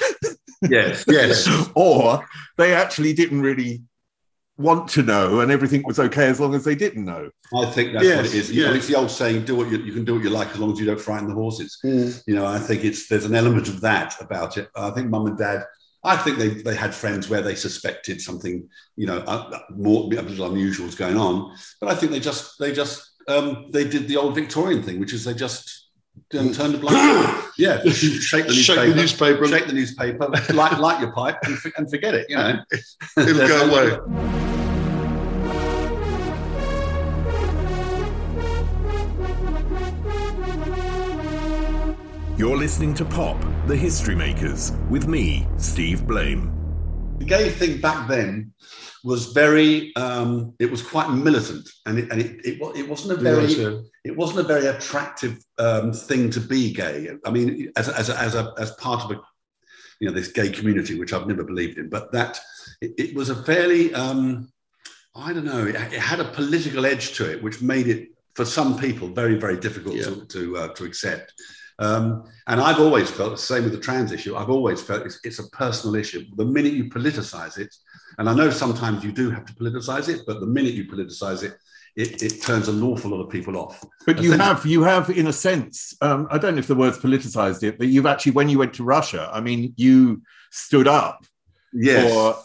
Yes. 0.63 1.05
Yes. 1.09 1.49
or 1.75 2.25
they 2.57 2.75
actually 2.75 3.13
didn't 3.13 3.41
really 3.43 3.83
want 4.59 4.89
to 4.91 5.03
know, 5.03 5.41
and 5.41 5.51
everything 5.51 5.83
was 5.87 5.99
okay 5.99 6.27
as 6.27 6.41
long 6.41 6.55
as 6.55 6.65
they 6.65 6.75
didn't 6.75 7.05
know. 7.05 7.31
I 7.55 7.67
think 7.67 7.93
that's 7.93 8.05
Yes, 8.05 8.17
what 8.17 8.27
it 8.27 8.35
is. 8.35 8.51
And 8.51 8.77
it's 8.77 8.89
the 8.89 8.97
old 8.97 9.11
saying: 9.11 9.45
"Do 9.45 9.57
what 9.57 9.71
you, 9.71 9.79
you 9.79 9.93
can 9.93 10.05
do 10.05 10.15
what 10.15 10.23
you 10.25 10.31
like 10.31 10.49
as 10.51 10.59
long 10.59 10.73
as 10.73 10.79
you 10.81 10.87
don't 10.87 11.01
frighten 11.01 11.29
the 11.29 11.35
horses." 11.35 11.79
Mm. 11.85 12.23
You 12.27 12.35
know, 12.35 12.45
I 12.45 12.59
think 12.59 12.85
it's 12.85 13.09
there's 13.09 13.25
an 13.25 13.35
element 13.35 13.69
of 13.69 13.81
that 13.83 14.15
about 14.21 14.59
it. 14.59 14.69
I 14.77 14.91
think 14.91 15.09
Mum 15.09 15.27
and 15.27 15.39
Dad. 15.39 15.65
I 16.05 16.17
think 16.17 16.39
they, 16.39 16.49
they 16.49 16.77
had 16.77 16.95
friends 16.95 17.29
where 17.29 17.43
they 17.43 17.57
suspected 17.57 18.21
something, 18.21 18.69
you 18.95 19.07
know, 19.07 19.19
uh, 19.27 19.59
more 19.71 20.05
a 20.05 20.23
little 20.23 20.47
unusual 20.53 20.87
was 20.87 20.95
going 20.95 21.17
on. 21.17 21.57
But 21.81 21.91
I 21.91 21.97
think 21.97 22.13
they 22.13 22.21
just 22.21 22.59
they 22.61 22.73
just 22.73 23.11
um, 23.27 23.71
they 23.73 23.83
did 23.87 24.07
the 24.07 24.17
old 24.17 24.35
Victorian 24.37 24.83
thing, 24.83 25.01
which 25.01 25.13
is 25.13 25.25
they 25.25 25.35
just 25.35 25.89
um, 26.39 26.53
turned 26.53 26.77
a 26.77 26.79
blind. 26.79 26.97
eye. 26.97 27.49
yeah, 27.59 27.83
shake 27.83 28.47
the 28.47 28.53
Shake 28.53 28.77
newspaper, 28.79 28.89
the 28.91 28.95
newspaper. 28.95 29.47
shake 29.49 29.67
the 29.67 29.73
newspaper, 29.73 30.29
light 30.55 30.79
light 30.79 31.01
your 31.01 31.13
pipe, 31.13 31.39
and, 31.43 31.59
and 31.77 31.91
forget 31.91 32.15
it. 32.15 32.27
You 32.29 32.37
know, 32.37 32.61
It'll 33.19 33.49
go 33.49 33.71
away. 34.09 34.48
You're 42.39 42.57
listening 42.57 42.95
to 42.95 43.05
Pop, 43.05 43.37
the 43.67 43.75
History 43.77 44.15
Makers, 44.15 44.73
with 44.89 45.09
me, 45.09 45.47
Steve 45.57 46.07
Blame. 46.07 46.55
the 47.19 47.25
gay 47.25 47.51
thing 47.51 47.81
back 47.81 48.09
then 48.09 48.53
was 49.03 49.33
very 49.33 49.95
um, 49.97 50.55
it 50.61 50.71
was 50.71 50.81
quite 50.83 51.11
militant 51.11 51.69
and 51.87 51.99
it, 51.99 52.09
and 52.13 52.21
it, 52.21 52.41
it, 52.47 52.61
it 52.77 52.89
wasn't 52.89 53.13
a 53.13 53.17
very 53.21 53.47
Yes, 53.47 53.57
yeah. 53.59 53.79
it 54.05 54.17
wasn't 54.17 54.39
a 54.41 54.43
very 54.45 54.67
attractive 54.67 55.43
um, 55.59 55.93
thing 55.93 56.31
to 56.31 56.41
be 56.41 56.73
gay 56.73 57.09
i 57.25 57.31
mean 57.31 57.71
as, 57.77 57.89
a- 57.89 57.97
as, 57.99 58.09
a, 58.11 58.17
as, 58.21 58.35
a, 58.35 58.53
as 58.59 58.71
part 58.73 59.05
of 59.05 59.11
a 59.13 59.21
you 60.01 60.09
know 60.09 60.13
this 60.15 60.29
gay 60.29 60.51
community 60.51 60.99
which 60.99 61.13
i've 61.13 61.27
never 61.29 61.45
believed 61.45 61.79
in 61.79 61.89
but 61.89 62.11
that 62.13 62.39
it, 62.81 62.93
it 62.99 63.15
was 63.15 63.31
a 63.31 63.37
fairly 63.45 63.95
um, 63.95 64.51
i 65.15 65.33
don't 65.33 65.45
know 65.45 65.65
it, 65.65 65.77
it 65.77 66.01
had 66.01 66.19
a 66.21 66.31
political 66.33 66.85
edge 66.87 67.15
to 67.17 67.31
it 67.31 67.41
which 67.43 67.63
made 67.63 67.87
it 67.87 68.09
for 68.35 68.45
some 68.45 68.77
people 68.79 69.09
very 69.09 69.37
very 69.37 69.57
difficult 69.59 69.95
Yeah. 69.97 70.05
to, 70.05 70.27
to, 70.27 70.57
uh, 70.57 70.69
to 70.75 70.85
accept 70.85 71.33
um, 71.79 72.25
and 72.47 72.61
I've 72.61 72.81
always 72.81 73.11
felt 73.11 73.33
the 73.33 73.39
same 73.39 73.65
with 73.65 73.73
the 73.73 73.79
trans 73.79 74.11
issue. 74.13 74.37
I've 74.37 74.51
always 74.51 74.81
felt 74.83 75.07
it's, 75.07 75.21
it's 75.25 75.39
a 75.39 75.49
personal 75.51 75.95
issue. 75.95 76.25
The 76.37 76.45
minute 76.45 76.73
you 76.73 76.87
politicize 76.87 77.59
it, 77.59 77.75
and 78.19 78.29
I 78.29 78.35
know 78.35 78.51
sometimes 78.51 79.05
you 79.05 79.13
do 79.13 79.31
have 79.31 79.45
to 79.47 79.55
politicize 79.55 80.09
it, 80.09 80.23
but 80.27 80.41
the 80.41 80.47
minute 80.47 80.75
you 80.75 80.87
politicize 80.87 81.43
it, 81.45 81.55
it, 81.97 82.23
it 82.23 82.43
turns 82.43 82.69
an 82.69 82.83
awful 82.83 83.11
lot 83.11 83.21
of 83.21 83.31
people 83.31 83.57
off. 83.57 83.85
But 84.07 84.23
you 84.23 84.33
have, 84.33 84.65
you 84.67 84.83
have, 84.83 85.11
in 85.11 85.27
a 85.29 85.33
sense, 85.33 85.97
um, 86.01 86.27
I 86.31 86.39
don't 86.39 86.55
know 86.55 86.61
if 86.61 86.67
the 86.69 86.75
words 86.75 86.99
politicized 86.99 87.63
it, 87.63 87.79
but 87.79 87.89
you've 87.89 88.07
actually, 88.07 88.33
when 88.33 88.49
you 88.49 88.59
went 88.59 88.75
to 88.75 88.85
Russia, 88.85 89.29
I 89.33 89.41
mean, 89.41 89.73
you 89.77 90.23
stood 90.51 90.89
up 90.89 91.25
Yes. 91.73 92.11
for 92.13 92.37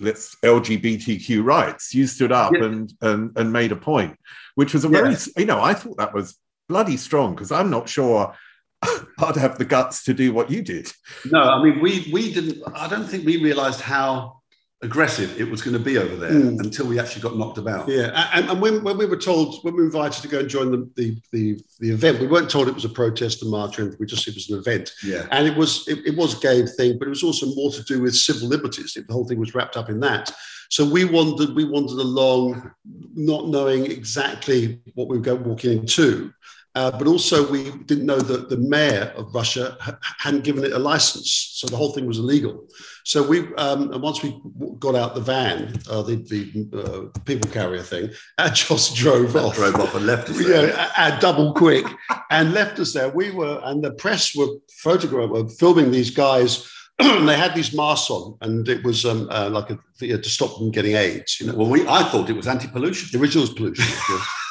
let's 0.00 0.36
LGBTQ 0.42 1.44
rights. 1.44 1.94
You 1.94 2.06
stood 2.06 2.32
up 2.32 2.52
Yeah. 2.52 2.64
and, 2.64 2.92
and 3.00 3.30
and 3.36 3.52
made 3.52 3.72
a 3.72 3.76
point, 3.76 4.18
which 4.54 4.74
was 4.74 4.84
a 4.84 4.88
very, 4.88 5.10
Yeah. 5.12 5.18
you 5.36 5.46
know, 5.46 5.60
I 5.62 5.74
thought 5.74 5.98
that 5.98 6.14
was 6.14 6.36
bloody 6.68 6.96
strong 6.96 7.34
because 7.34 7.52
I'm 7.52 7.70
not 7.70 7.88
sure 7.88 8.34
I'd 9.18 9.36
have 9.36 9.58
the 9.58 9.64
guts 9.64 10.04
to 10.04 10.14
do 10.14 10.32
what 10.32 10.50
you 10.50 10.62
did. 10.62 10.90
No, 11.30 11.40
I 11.40 11.62
mean, 11.62 11.80
we, 11.80 12.08
we 12.12 12.32
didn't, 12.32 12.62
I 12.74 12.88
don't 12.88 13.06
think 13.06 13.24
we 13.24 13.42
realized 13.42 13.80
how 13.80 14.40
aggressive 14.82 15.40
it 15.40 15.48
was 15.48 15.62
going 15.62 15.74
to 15.74 15.78
be 15.78 15.96
over 15.96 16.16
there 16.16 16.32
Mm. 16.32 16.58
until 16.58 16.86
we 16.88 16.98
actually 16.98 17.22
got 17.22 17.36
knocked 17.36 17.56
about. 17.58 17.88
Yeah, 17.88 18.28
and, 18.34 18.50
and 18.50 18.60
when, 18.60 18.82
when 18.82 18.98
we 18.98 19.06
were 19.06 19.16
told, 19.16 19.62
when 19.62 19.74
we 19.74 19.80
were 19.82 19.86
invited 19.86 20.20
to 20.22 20.28
go 20.28 20.40
and 20.40 20.48
join 20.48 20.72
the, 20.72 20.90
the, 20.96 21.16
the, 21.30 21.60
the 21.78 21.90
event, 21.90 22.18
we 22.18 22.26
weren't 22.26 22.50
told 22.50 22.66
it 22.66 22.74
was 22.74 22.84
a 22.84 22.88
protest, 22.88 23.42
a 23.44 23.46
march, 23.46 23.78
and. 23.78 23.96
We 24.00 24.06
just 24.06 24.26
it 24.26 24.34
was 24.34 24.50
an 24.50 24.58
event, 24.58 24.90
Yeah. 25.04 25.28
and 25.30 25.46
it 25.46 25.56
was 25.56 25.86
it, 25.86 26.00
it 26.04 26.16
was 26.16 26.36
a 26.36 26.40
gay 26.40 26.66
thing, 26.66 26.98
but 26.98 27.06
it 27.06 27.10
was 27.10 27.22
also 27.22 27.46
more 27.54 27.70
to 27.70 27.82
do 27.84 28.02
with 28.02 28.16
civil 28.16 28.48
liberties. 28.48 28.94
The 28.94 29.12
whole 29.12 29.24
thing 29.28 29.38
was 29.38 29.54
wrapped 29.54 29.76
up 29.76 29.88
in 29.88 30.00
that. 30.00 30.32
So 30.70 30.84
we 30.84 31.04
wandered, 31.04 31.54
we 31.54 31.64
wandered 31.64 31.98
along, 32.00 32.72
not 33.14 33.46
knowing 33.48 33.86
exactly 33.86 34.80
what 34.94 35.06
we 35.08 35.18
were 35.18 35.22
going 35.22 35.44
walking 35.44 35.78
into. 35.78 36.32
Uh, 36.74 36.90
but 36.90 37.06
also, 37.06 37.50
we 37.50 37.70
didn't 37.84 38.06
know 38.06 38.18
that 38.18 38.48
the 38.48 38.56
mayor 38.56 39.12
of 39.16 39.34
Russia 39.34 39.76
ha- 39.78 39.98
hadn't 40.18 40.42
given 40.42 40.64
it 40.64 40.72
a 40.72 40.78
license, 40.78 41.50
so 41.54 41.66
the 41.66 41.76
whole 41.76 41.92
thing 41.92 42.06
was 42.06 42.18
illegal. 42.18 42.66
So 43.04 43.22
we, 43.22 43.54
um, 43.56 43.92
and 43.92 44.02
once 44.02 44.22
we 44.22 44.40
got 44.78 44.94
out 44.94 45.14
the 45.14 45.20
van, 45.20 45.78
uh, 45.90 46.00
the, 46.00 46.16
the 46.16 47.12
uh, 47.14 47.18
people 47.26 47.50
carrier 47.50 47.82
thing, 47.82 48.08
and 48.38 48.54
just 48.54 48.96
drove 48.96 49.36
off. 49.36 49.56
Drove 49.56 49.74
off 49.76 49.94
and 49.94 50.06
left 50.06 50.30
us 50.30 50.38
there. 50.38 50.68
Yeah, 50.68 51.18
double 51.20 51.52
quick, 51.52 51.84
and 52.30 52.54
left 52.54 52.78
us 52.78 52.94
there. 52.94 53.10
We 53.10 53.32
were, 53.32 53.60
and 53.64 53.84
the 53.84 53.92
press 53.92 54.34
were 54.34 54.48
photograph, 54.78 55.28
were 55.30 55.48
filming 55.48 55.90
these 55.90 56.10
guys. 56.10 56.68
and 56.98 57.26
they 57.26 57.36
had 57.36 57.54
these 57.54 57.74
masks 57.74 58.10
on, 58.10 58.36
and 58.42 58.68
it 58.68 58.84
was 58.84 59.04
um, 59.06 59.26
uh, 59.30 59.48
like 59.50 59.70
a, 59.70 59.78
to 59.98 60.28
stop 60.28 60.58
them 60.58 60.70
getting 60.70 60.94
AIDS. 60.94 61.40
You 61.40 61.46
know, 61.46 61.54
Well, 61.54 61.68
we, 61.68 61.86
I 61.88 62.02
thought 62.04 62.28
it 62.28 62.36
was 62.36 62.46
anti-pollution. 62.46 63.08
the 63.12 63.22
original 63.22 63.42
was 63.44 63.54
pollution. 63.54 63.84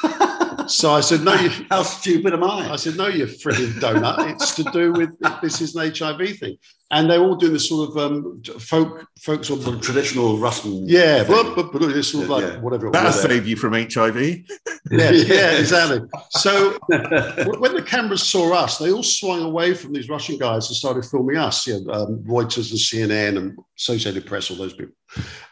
so 0.66 0.92
I 0.92 1.00
said, 1.00 1.22
no, 1.22 1.34
you, 1.34 1.50
How 1.70 1.82
stupid 1.82 2.32
am 2.32 2.44
I? 2.44 2.72
I 2.72 2.76
said, 2.76 2.96
no, 2.96 3.08
you 3.08 3.26
frigging 3.26 3.72
donut. 3.80 4.30
It's 4.32 4.54
to 4.56 4.64
do 4.64 4.92
with 4.92 5.10
this 5.40 5.60
is 5.60 5.74
an 5.74 5.92
HIV 5.94 6.38
thing. 6.38 6.56
And 6.92 7.10
they're 7.10 7.20
all 7.20 7.36
doing 7.36 7.54
this 7.54 7.68
sort 7.68 7.88
of 7.90 7.96
um, 7.96 8.42
folk, 8.58 9.06
folk 9.20 9.44
sort 9.44 9.66
of 9.66 9.80
traditional 9.80 10.36
Russian. 10.38 10.86
yeah, 10.88 11.24
but, 11.24 11.54
but, 11.56 11.72
but 11.72 11.82
it's 11.82 12.08
sort 12.08 12.24
of 12.24 12.30
like 12.30 12.44
Yeah. 12.44 12.60
whatever 12.60 12.88
it 12.88 12.92
That'll 12.92 13.12
save 13.12 13.46
you 13.46 13.56
from 13.56 13.72
HIV. 13.72 14.16
Yeah, 14.90 15.10
yeah, 15.12 15.52
exactly. 15.58 16.00
So 16.30 16.76
when 16.88 17.74
the 17.74 17.84
cameras 17.86 18.22
saw 18.22 18.52
us, 18.52 18.78
they 18.78 18.92
all 18.92 19.04
swung 19.04 19.42
away 19.42 19.74
from 19.74 19.92
these 19.92 20.08
Russian 20.08 20.36
guys 20.36 20.68
and 20.68 20.76
started 20.76 21.04
filming 21.04 21.36
us. 21.36 21.66
Know, 21.66 21.76
um, 21.92 22.18
Reuters 22.24 22.70
and 22.72 22.80
CNN 22.80 23.38
and 23.38 23.58
Associated 23.78 24.26
Press, 24.26 24.50
all 24.50 24.56
those 24.56 24.74
people. 24.74 24.94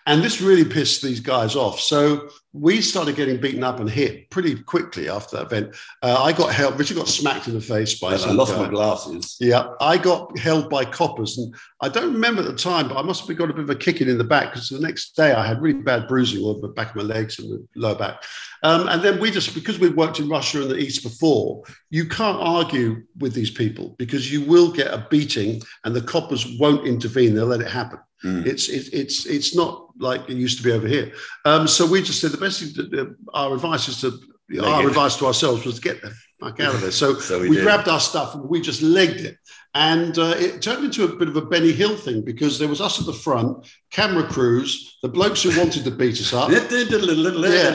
And 0.06 0.22
this 0.22 0.40
really 0.40 0.64
pissed 0.64 1.00
these 1.02 1.20
guys 1.20 1.54
off. 1.54 1.78
So 1.80 2.28
we 2.52 2.80
started 2.80 3.14
getting 3.14 3.40
beaten 3.40 3.62
up 3.62 3.78
and 3.78 3.88
hit 3.88 4.28
pretty 4.30 4.56
quickly 4.60 5.08
after 5.08 5.36
that 5.36 5.46
event. 5.46 5.76
Uh, 6.02 6.20
I 6.22 6.32
got 6.32 6.52
held. 6.52 6.78
Richard 6.78 6.96
got 6.96 7.08
smacked 7.08 7.46
in 7.46 7.54
the 7.54 7.60
face 7.60 7.98
by. 8.00 8.14
I 8.14 8.32
lost 8.32 8.54
guy. 8.54 8.62
my 8.64 8.68
glasses. 8.68 9.36
Yeah, 9.38 9.68
I 9.80 9.96
got 9.96 10.36
held 10.38 10.68
by 10.68 10.84
coppers, 10.84 11.29
and 11.38 11.54
I 11.80 11.88
don't 11.88 12.12
remember 12.12 12.42
at 12.42 12.48
the 12.48 12.54
time, 12.54 12.88
but 12.88 12.96
I 12.96 13.02
must 13.02 13.26
have 13.26 13.36
got 13.36 13.50
a 13.50 13.54
bit 13.54 13.64
of 13.64 13.70
a 13.70 13.74
kicking 13.74 14.08
in 14.08 14.18
the 14.18 14.24
back 14.24 14.52
because 14.52 14.68
the 14.68 14.80
next 14.80 15.16
day 15.16 15.32
I 15.32 15.46
had 15.46 15.60
really 15.60 15.80
bad 15.80 16.08
bruising 16.08 16.42
on 16.42 16.60
the 16.60 16.68
back 16.68 16.90
of 16.90 16.96
my 16.96 17.02
legs 17.02 17.38
and 17.38 17.50
the 17.50 17.66
lower 17.74 17.94
back. 17.94 18.22
Um, 18.62 18.88
and 18.88 19.02
then 19.02 19.20
we 19.20 19.30
just, 19.30 19.54
because 19.54 19.78
we've 19.78 19.96
worked 19.96 20.20
in 20.20 20.28
Russia 20.28 20.62
and 20.62 20.70
the 20.70 20.76
East 20.76 21.02
before, 21.02 21.62
you 21.90 22.06
can't 22.08 22.38
argue 22.40 23.02
with 23.18 23.34
these 23.34 23.50
people 23.50 23.94
because 23.98 24.32
you 24.32 24.42
will 24.42 24.70
get 24.70 24.88
a 24.88 25.06
beating, 25.10 25.62
and 25.84 25.94
the 25.94 26.02
coppers 26.02 26.58
won't 26.58 26.86
intervene; 26.86 27.34
they'll 27.34 27.46
let 27.46 27.60
it 27.60 27.70
happen. 27.70 27.98
Mm. 28.24 28.46
It's 28.46 28.68
it's 28.68 28.88
it's 28.88 29.26
it's 29.26 29.54
not 29.56 29.88
like 29.98 30.28
it 30.28 30.36
used 30.36 30.58
to 30.58 30.64
be 30.64 30.72
over 30.72 30.86
here. 30.86 31.12
Um, 31.46 31.66
so 31.66 31.86
we 31.86 32.02
just 32.02 32.20
said 32.20 32.32
the 32.32 32.38
best 32.38 32.60
thing. 32.60 32.90
To, 32.90 33.02
uh, 33.02 33.06
our 33.32 33.54
advice 33.54 33.88
is 33.88 34.00
to 34.02 34.18
our 34.58 34.88
advice 34.88 35.16
to 35.16 35.26
ourselves 35.26 35.64
was 35.64 35.76
to 35.76 35.80
get 35.80 36.02
the 36.02 36.12
fuck 36.40 36.60
out 36.60 36.74
of 36.74 36.80
there. 36.80 36.90
So, 36.90 37.14
So 37.20 37.40
we 37.40 37.50
we, 37.50 37.60
grabbed 37.60 37.88
our 37.88 38.00
stuff 38.00 38.34
and 38.34 38.48
we 38.48 38.60
just 38.60 38.82
legged 38.82 39.20
it. 39.20 39.36
And 39.74 40.18
uh, 40.18 40.34
it 40.36 40.62
turned 40.62 40.84
into 40.84 41.04
a 41.04 41.16
bit 41.16 41.28
of 41.28 41.36
a 41.36 41.42
Benny 41.42 41.70
Hill 41.70 41.96
thing 41.96 42.22
because 42.22 42.58
there 42.58 42.68
was 42.68 42.80
us 42.80 42.98
at 42.98 43.06
the 43.06 43.12
front, 43.12 43.70
camera 43.92 44.26
crews, 44.26 44.98
the 45.02 45.08
blokes 45.08 45.42
who 45.42 45.56
wanted 45.56 45.84
to 45.84 45.90
beat 45.92 46.20
us 46.20 46.32
up. 46.32 46.50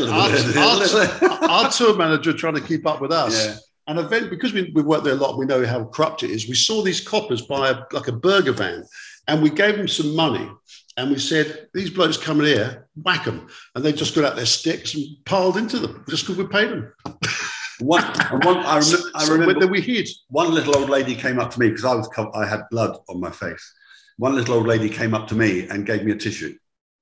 Yeah, 0.05 0.11
our, 0.11 1.41
our, 1.47 1.49
our 1.49 1.71
tour 1.71 1.95
manager 1.95 2.33
trying 2.33 2.55
to 2.55 2.61
keep 2.61 2.85
up 2.85 2.99
with 2.99 3.11
us. 3.11 3.45
Yeah. 3.45 3.55
And 3.87 3.99
event 3.99 4.29
because 4.29 4.51
we, 4.51 4.71
we 4.73 4.81
worked 4.81 5.03
there 5.03 5.13
a 5.13 5.17
lot, 5.17 5.37
we 5.37 5.45
know 5.45 5.65
how 5.65 5.85
corrupt 5.85 6.23
it 6.23 6.31
is. 6.31 6.49
We 6.49 6.55
saw 6.55 6.81
these 6.81 6.99
coppers 6.99 7.43
buy 7.43 7.69
a, 7.69 7.81
like 7.91 8.07
a 8.07 8.11
burger 8.11 8.51
van, 8.51 8.83
and 9.27 9.43
we 9.43 9.49
gave 9.51 9.77
them 9.77 9.87
some 9.87 10.15
money, 10.15 10.49
and 10.97 11.11
we 11.11 11.19
said, 11.19 11.67
"These 11.73 11.89
blokes 11.91 12.17
coming 12.17 12.47
here, 12.47 12.87
whack 12.95 13.25
them," 13.25 13.47
and 13.75 13.83
they 13.83 13.91
just 13.93 14.15
got 14.15 14.23
out 14.25 14.35
their 14.35 14.45
sticks 14.45 14.93
and 14.95 15.05
piled 15.25 15.57
into 15.57 15.79
them 15.79 16.03
just 16.09 16.23
because 16.23 16.37
we 16.37 16.47
paid 16.47 16.69
them. 16.69 16.93
One, 17.79 18.03
and 18.31 18.41
one, 18.45 18.57
I, 18.59 18.79
rem- 18.79 19.11
I 19.15 19.25
So 19.25 19.33
remember 19.33 19.59
then 19.59 19.69
we 19.69 19.81
hid. 19.81 20.07
one 20.29 20.53
little 20.53 20.77
old 20.77 20.89
lady 20.89 21.13
came 21.13 21.39
up 21.41 21.51
to 21.51 21.59
me 21.59 21.67
because 21.67 21.83
I 21.83 21.93
was 21.93 22.07
I 22.33 22.45
had 22.45 22.61
blood 22.71 22.97
on 23.09 23.19
my 23.19 23.31
face, 23.31 23.73
one 24.17 24.33
little 24.33 24.55
old 24.55 24.65
lady 24.65 24.87
came 24.89 25.13
up 25.13 25.27
to 25.27 25.35
me 25.35 25.67
and 25.67 25.85
gave 25.85 26.05
me 26.05 26.13
a 26.13 26.15
tissue. 26.15 26.57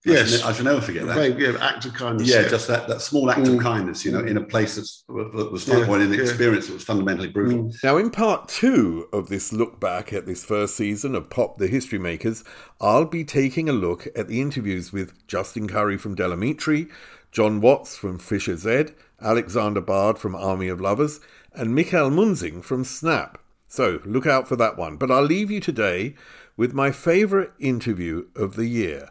I 0.05 0.11
Yes. 0.11 0.39
shall, 0.39 0.49
I 0.49 0.53
shall 0.53 0.65
never 0.65 0.81
forget 0.81 1.05
that. 1.07 1.15
Very, 1.15 1.41
yeah, 1.41 1.57
act 1.61 1.85
of 1.85 1.93
kindness. 1.93 2.27
Yeah, 2.27 2.47
just 2.47 2.67
that, 2.67 2.87
that 2.89 3.01
small 3.01 3.31
act 3.31 3.47
of 3.47 3.53
Mm. 3.53 3.61
kindness, 3.61 4.03
you 4.03 4.11
know, 4.11 4.19
in 4.19 4.35
a 4.37 4.41
place 4.43 4.75
that's, 4.75 5.03
that 5.07 5.49
was 5.51 5.63
fun, 5.63 5.79
Yeah, 5.79 5.87
or 5.87 5.95
in 5.95 6.01
an 6.01 6.13
yeah. 6.13 6.21
experience 6.21 6.67
that 6.67 6.73
was 6.73 6.83
fundamentally 6.83 7.29
brutal. 7.29 7.65
Mm. 7.65 7.83
Now, 7.83 7.97
in 7.97 8.09
part 8.09 8.49
two 8.49 9.07
of 9.13 9.29
this 9.29 9.53
look 9.53 9.79
back 9.79 10.11
at 10.11 10.25
this 10.25 10.43
first 10.43 10.75
season 10.75 11.15
of 11.15 11.29
Pop 11.29 11.57
the 11.57 11.67
History 11.67 11.99
Makers, 11.99 12.43
I'll 12.81 13.05
be 13.05 13.23
taking 13.23 13.69
a 13.69 13.73
look 13.73 14.07
at 14.15 14.27
the 14.27 14.41
interviews 14.41 14.91
with 14.91 15.13
Justin 15.27 15.67
Currie 15.69 15.97
from 15.97 16.15
Del 16.15 16.31
Amitri, 16.31 16.89
John 17.31 17.61
Watts 17.61 17.95
from 17.95 18.19
Fischer-Z, 18.19 18.87
Alexander 19.21 19.81
Bard 19.81 20.17
from 20.17 20.35
Army 20.35 20.67
of 20.67 20.81
Lovers, 20.81 21.21
and 21.53 21.73
Mikhail 21.73 22.11
Munzing 22.11 22.61
from 22.63 22.83
Snap. 22.83 23.37
So 23.69 24.01
look 24.05 24.27
out 24.27 24.47
for 24.49 24.55
that 24.57 24.77
one. 24.77 24.97
But 24.97 25.09
I'll 25.11 25.23
leave 25.23 25.49
you 25.49 25.59
today 25.61 26.15
with 26.57 26.73
my 26.73 26.91
favourite 26.91 27.51
interview 27.57 28.25
of 28.35 28.55
the 28.55 28.67
year 28.67 29.09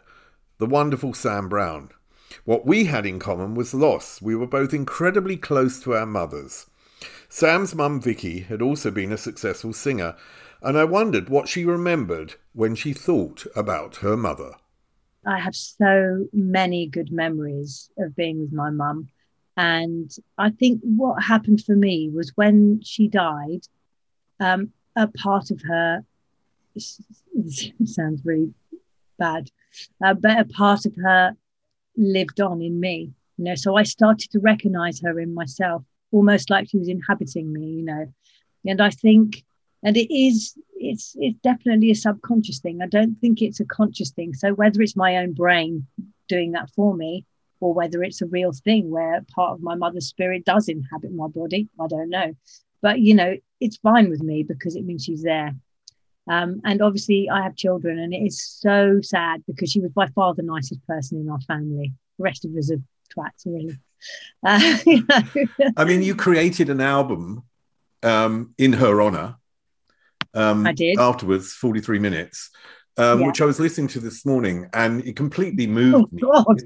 the 0.63 0.69
wonderful 0.69 1.13
Sam 1.13 1.49
Brown. 1.49 1.89
What 2.45 2.65
we 2.65 2.85
had 2.85 3.05
in 3.05 3.19
common 3.19 3.53
was 3.53 3.73
loss. 3.73 4.21
We 4.21 4.33
were 4.33 4.47
both 4.47 4.73
incredibly 4.73 5.35
close 5.35 5.77
to 5.81 5.93
our 5.93 6.05
mothers. 6.05 6.67
Sam's 7.27 7.75
mum 7.75 7.99
Vicki 7.99 8.39
had 8.39 8.61
also 8.61 8.89
been 8.89 9.11
a 9.11 9.17
successful 9.17 9.73
singer, 9.73 10.15
and 10.61 10.77
I 10.77 10.85
wondered 10.85 11.27
what 11.27 11.49
she 11.49 11.65
remembered 11.65 12.35
when 12.53 12.75
she 12.75 12.93
thought 12.93 13.45
about 13.57 13.97
her 13.97 14.15
mother. 14.15 14.53
I 15.25 15.37
have 15.37 15.53
so 15.53 16.27
many 16.31 16.87
good 16.87 17.11
memories 17.11 17.89
of 17.97 18.15
being 18.15 18.39
with 18.39 18.53
my 18.53 18.69
mum. 18.69 19.09
And 19.57 20.15
I 20.37 20.51
think 20.51 20.79
what 20.81 21.21
happened 21.21 21.61
for 21.65 21.75
me 21.75 22.09
was 22.09 22.31
when 22.35 22.79
she 22.81 23.09
died, 23.09 23.67
um, 24.39 24.71
a 24.95 25.09
part 25.09 25.51
of 25.51 25.61
her 25.63 26.05
sounds 26.77 28.21
really 28.23 28.53
bad, 29.19 29.51
a 30.01 30.45
part 30.45 30.85
of 30.85 30.95
her 30.95 31.35
lived 31.97 32.41
on 32.41 32.61
in 32.61 32.79
me. 32.79 33.11
You 33.37 33.45
know, 33.45 33.55
so 33.55 33.75
I 33.75 33.83
started 33.83 34.31
to 34.31 34.39
recognize 34.39 35.01
her 35.01 35.19
in 35.19 35.33
myself, 35.33 35.83
almost 36.11 36.49
like 36.49 36.69
she 36.69 36.77
was 36.77 36.87
inhabiting 36.87 37.51
me. 37.51 37.65
You 37.65 37.83
know, 37.83 38.13
and 38.65 38.81
I 38.81 38.89
think, 38.89 39.43
and 39.83 39.97
it 39.97 40.13
is, 40.13 40.57
it's 40.75 41.15
it's 41.19 41.39
definitely 41.39 41.91
a 41.91 41.95
subconscious 41.95 42.59
thing. 42.59 42.81
I 42.81 42.87
don't 42.87 43.15
think 43.19 43.41
it's 43.41 43.59
a 43.59 43.65
conscious 43.65 44.11
thing. 44.11 44.33
So 44.33 44.53
whether 44.53 44.81
it's 44.81 44.95
my 44.95 45.17
own 45.17 45.33
brain 45.33 45.87
doing 46.27 46.51
that 46.53 46.69
for 46.71 46.95
me, 46.95 47.25
or 47.59 47.73
whether 47.73 48.03
it's 48.03 48.21
a 48.21 48.27
real 48.27 48.51
thing 48.51 48.91
where 48.91 49.25
part 49.33 49.53
of 49.53 49.61
my 49.61 49.75
mother's 49.75 50.07
spirit 50.07 50.45
does 50.45 50.67
inhabit 50.67 51.13
my 51.13 51.27
body, 51.27 51.69
I 51.79 51.87
don't 51.87 52.09
know. 52.09 52.35
But 52.81 52.99
you 52.99 53.15
know, 53.15 53.37
it's 53.59 53.77
fine 53.77 54.09
with 54.09 54.21
me 54.21 54.43
because 54.43 54.75
it 54.75 54.85
means 54.85 55.05
she's 55.05 55.23
there. 55.23 55.55
Um, 56.29 56.61
and 56.63 56.81
obviously, 56.81 57.29
I 57.29 57.41
have 57.41 57.55
children, 57.55 57.99
and 57.99 58.13
it 58.13 58.17
is 58.17 58.41
so 58.41 58.99
sad 59.01 59.43
because 59.47 59.71
she 59.71 59.81
was 59.81 59.91
by 59.91 60.07
far 60.07 60.33
the 60.33 60.43
nicest 60.43 60.85
person 60.87 61.19
in 61.19 61.29
our 61.29 61.41
family. 61.41 61.93
The 62.17 62.23
rest 62.23 62.45
of 62.45 62.51
us 62.55 62.71
are 62.71 62.77
twats, 63.15 63.45
really. 63.45 63.77
Uh, 64.45 64.77
you 64.85 65.05
know. 65.59 65.71
I 65.75 65.83
mean, 65.85 66.01
you 66.01 66.15
created 66.15 66.69
an 66.69 66.81
album 66.81 67.43
um, 68.03 68.53
in 68.57 68.73
her 68.73 69.01
honor. 69.01 69.35
Um, 70.33 70.65
I 70.65 70.71
did. 70.71 70.97
Afterwards, 70.97 71.53
43 71.53 71.99
minutes, 71.99 72.49
um, 72.97 73.19
Yeah. 73.19 73.27
which 73.27 73.41
I 73.41 73.45
was 73.45 73.59
listening 73.59 73.87
to 73.89 73.99
this 73.99 74.25
morning, 74.25 74.69
and 74.73 75.05
it 75.05 75.15
completely 75.15 75.67
Oh 75.67 75.71
moved 75.71 76.13
me. 76.13 76.21
God! 76.21 76.61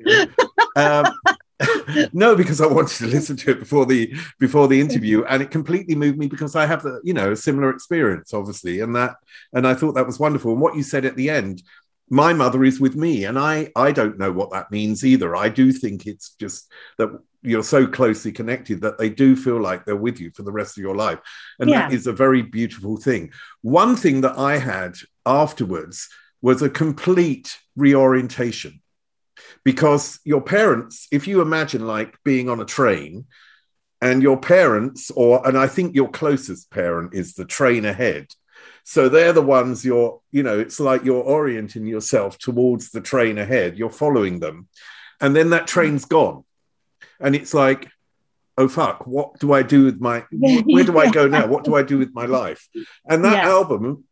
um, 0.75 1.13
no, 2.13 2.35
because 2.35 2.61
I 2.61 2.67
wanted 2.67 2.97
to 2.97 3.07
listen 3.07 3.35
to 3.37 3.51
it 3.51 3.59
before 3.59 3.85
the 3.85 4.13
before 4.39 4.67
the 4.67 4.79
interview, 4.79 5.23
and 5.25 5.41
it 5.41 5.51
completely 5.51 5.95
moved 5.95 6.17
me 6.17 6.27
because 6.27 6.55
I 6.55 6.65
have 6.65 6.83
the 6.83 7.01
you 7.03 7.13
know 7.13 7.31
a 7.31 7.35
similar 7.35 7.69
experience, 7.71 8.33
obviously, 8.33 8.79
and 8.81 8.95
that 8.95 9.15
and 9.53 9.67
I 9.67 9.73
thought 9.73 9.93
that 9.95 10.05
was 10.05 10.19
wonderful. 10.19 10.51
And 10.51 10.61
what 10.61 10.75
you 10.75 10.83
said 10.83 11.05
at 11.05 11.15
the 11.15 11.29
end, 11.29 11.63
my 12.09 12.31
mother 12.33 12.63
is 12.63 12.79
with 12.79 12.95
me, 12.95 13.25
and 13.25 13.39
I 13.39 13.71
I 13.75 13.91
don't 13.91 14.19
know 14.19 14.31
what 14.31 14.51
that 14.51 14.71
means 14.71 15.03
either. 15.03 15.35
I 15.35 15.49
do 15.49 15.71
think 15.71 16.05
it's 16.05 16.35
just 16.39 16.71
that 16.99 17.09
you're 17.41 17.63
so 17.63 17.87
closely 17.87 18.31
connected 18.31 18.81
that 18.81 18.97
they 18.97 19.09
do 19.09 19.35
feel 19.35 19.59
like 19.59 19.85
they're 19.85 19.95
with 19.95 20.19
you 20.19 20.31
for 20.35 20.43
the 20.43 20.51
rest 20.51 20.77
of 20.77 20.81
your 20.83 20.95
life, 20.95 21.19
and 21.59 21.69
that 21.71 21.91
Yeah. 21.91 21.95
is 21.97 22.05
a 22.05 22.13
very 22.13 22.43
beautiful 22.43 22.97
thing. 22.97 23.31
One 23.61 23.95
thing 23.95 24.21
that 24.21 24.37
I 24.37 24.57
had 24.57 24.95
afterwards 25.25 26.07
was 26.41 26.61
a 26.61 26.69
complete 26.69 27.57
reorientation 27.75 28.81
because 29.63 30.19
your 30.23 30.41
parents 30.41 31.07
if 31.11 31.27
you 31.27 31.41
imagine 31.41 31.85
like 31.85 32.17
being 32.23 32.49
on 32.49 32.59
a 32.59 32.65
train 32.65 33.25
and 34.01 34.21
your 34.21 34.37
parents 34.37 35.11
or 35.11 35.45
and 35.47 35.57
i 35.57 35.67
think 35.67 35.95
your 35.95 36.09
closest 36.09 36.69
parent 36.71 37.13
is 37.13 37.33
the 37.33 37.45
train 37.45 37.85
ahead. 37.85 38.27
So 38.83 39.09
they're 39.09 39.33
the 39.33 39.41
ones 39.41 39.83
you're 39.83 40.21
you 40.31 40.43
know 40.43 40.57
it's 40.59 40.79
like 40.79 41.03
you're 41.03 41.23
orienting 41.23 41.85
yourself 41.85 42.37
towards 42.37 42.91
the 42.91 43.01
train 43.01 43.37
ahead. 43.37 43.77
You're 43.77 43.89
following 43.89 44.39
them. 44.39 44.67
And 45.19 45.35
then 45.35 45.49
that 45.49 45.67
train's 45.67 46.05
gone. 46.05 46.43
And 47.19 47.35
it's 47.35 47.53
like 47.53 47.89
oh 48.59 48.67
fuck 48.67 49.05
what 49.05 49.37
do 49.39 49.53
i 49.53 49.61
do 49.61 49.85
with 49.85 49.99
my 50.01 50.23
where 50.31 50.83
do 50.83 50.97
i 50.97 51.11
go 51.11 51.27
now? 51.27 51.45
What 51.47 51.63
do 51.63 51.75
i 51.75 51.83
do 51.83 51.97
with 51.97 52.13
my 52.13 52.25
life? 52.25 52.67
And 53.09 53.23
that 53.25 53.33
Yeah. 53.43 53.49
album 53.49 54.05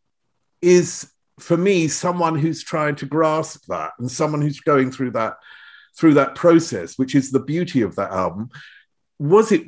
is 0.61 1.09
for 1.39 1.57
me 1.57 1.87
someone 1.87 2.35
who's 2.37 2.63
trying 2.63 2.95
to 2.95 3.05
grasp 3.05 3.65
that 3.67 3.91
and 3.99 4.09
someone 4.09 4.41
who's 4.41 4.59
going 4.59 4.91
through 4.91 5.11
that 5.11 5.35
through 5.97 6.13
that 6.13 6.35
process 6.35 6.97
which 6.97 7.15
is 7.15 7.31
the 7.31 7.39
beauty 7.39 7.81
of 7.81 7.95
that 7.95 8.11
album 8.11 8.49
was 9.19 9.51
it 9.51 9.63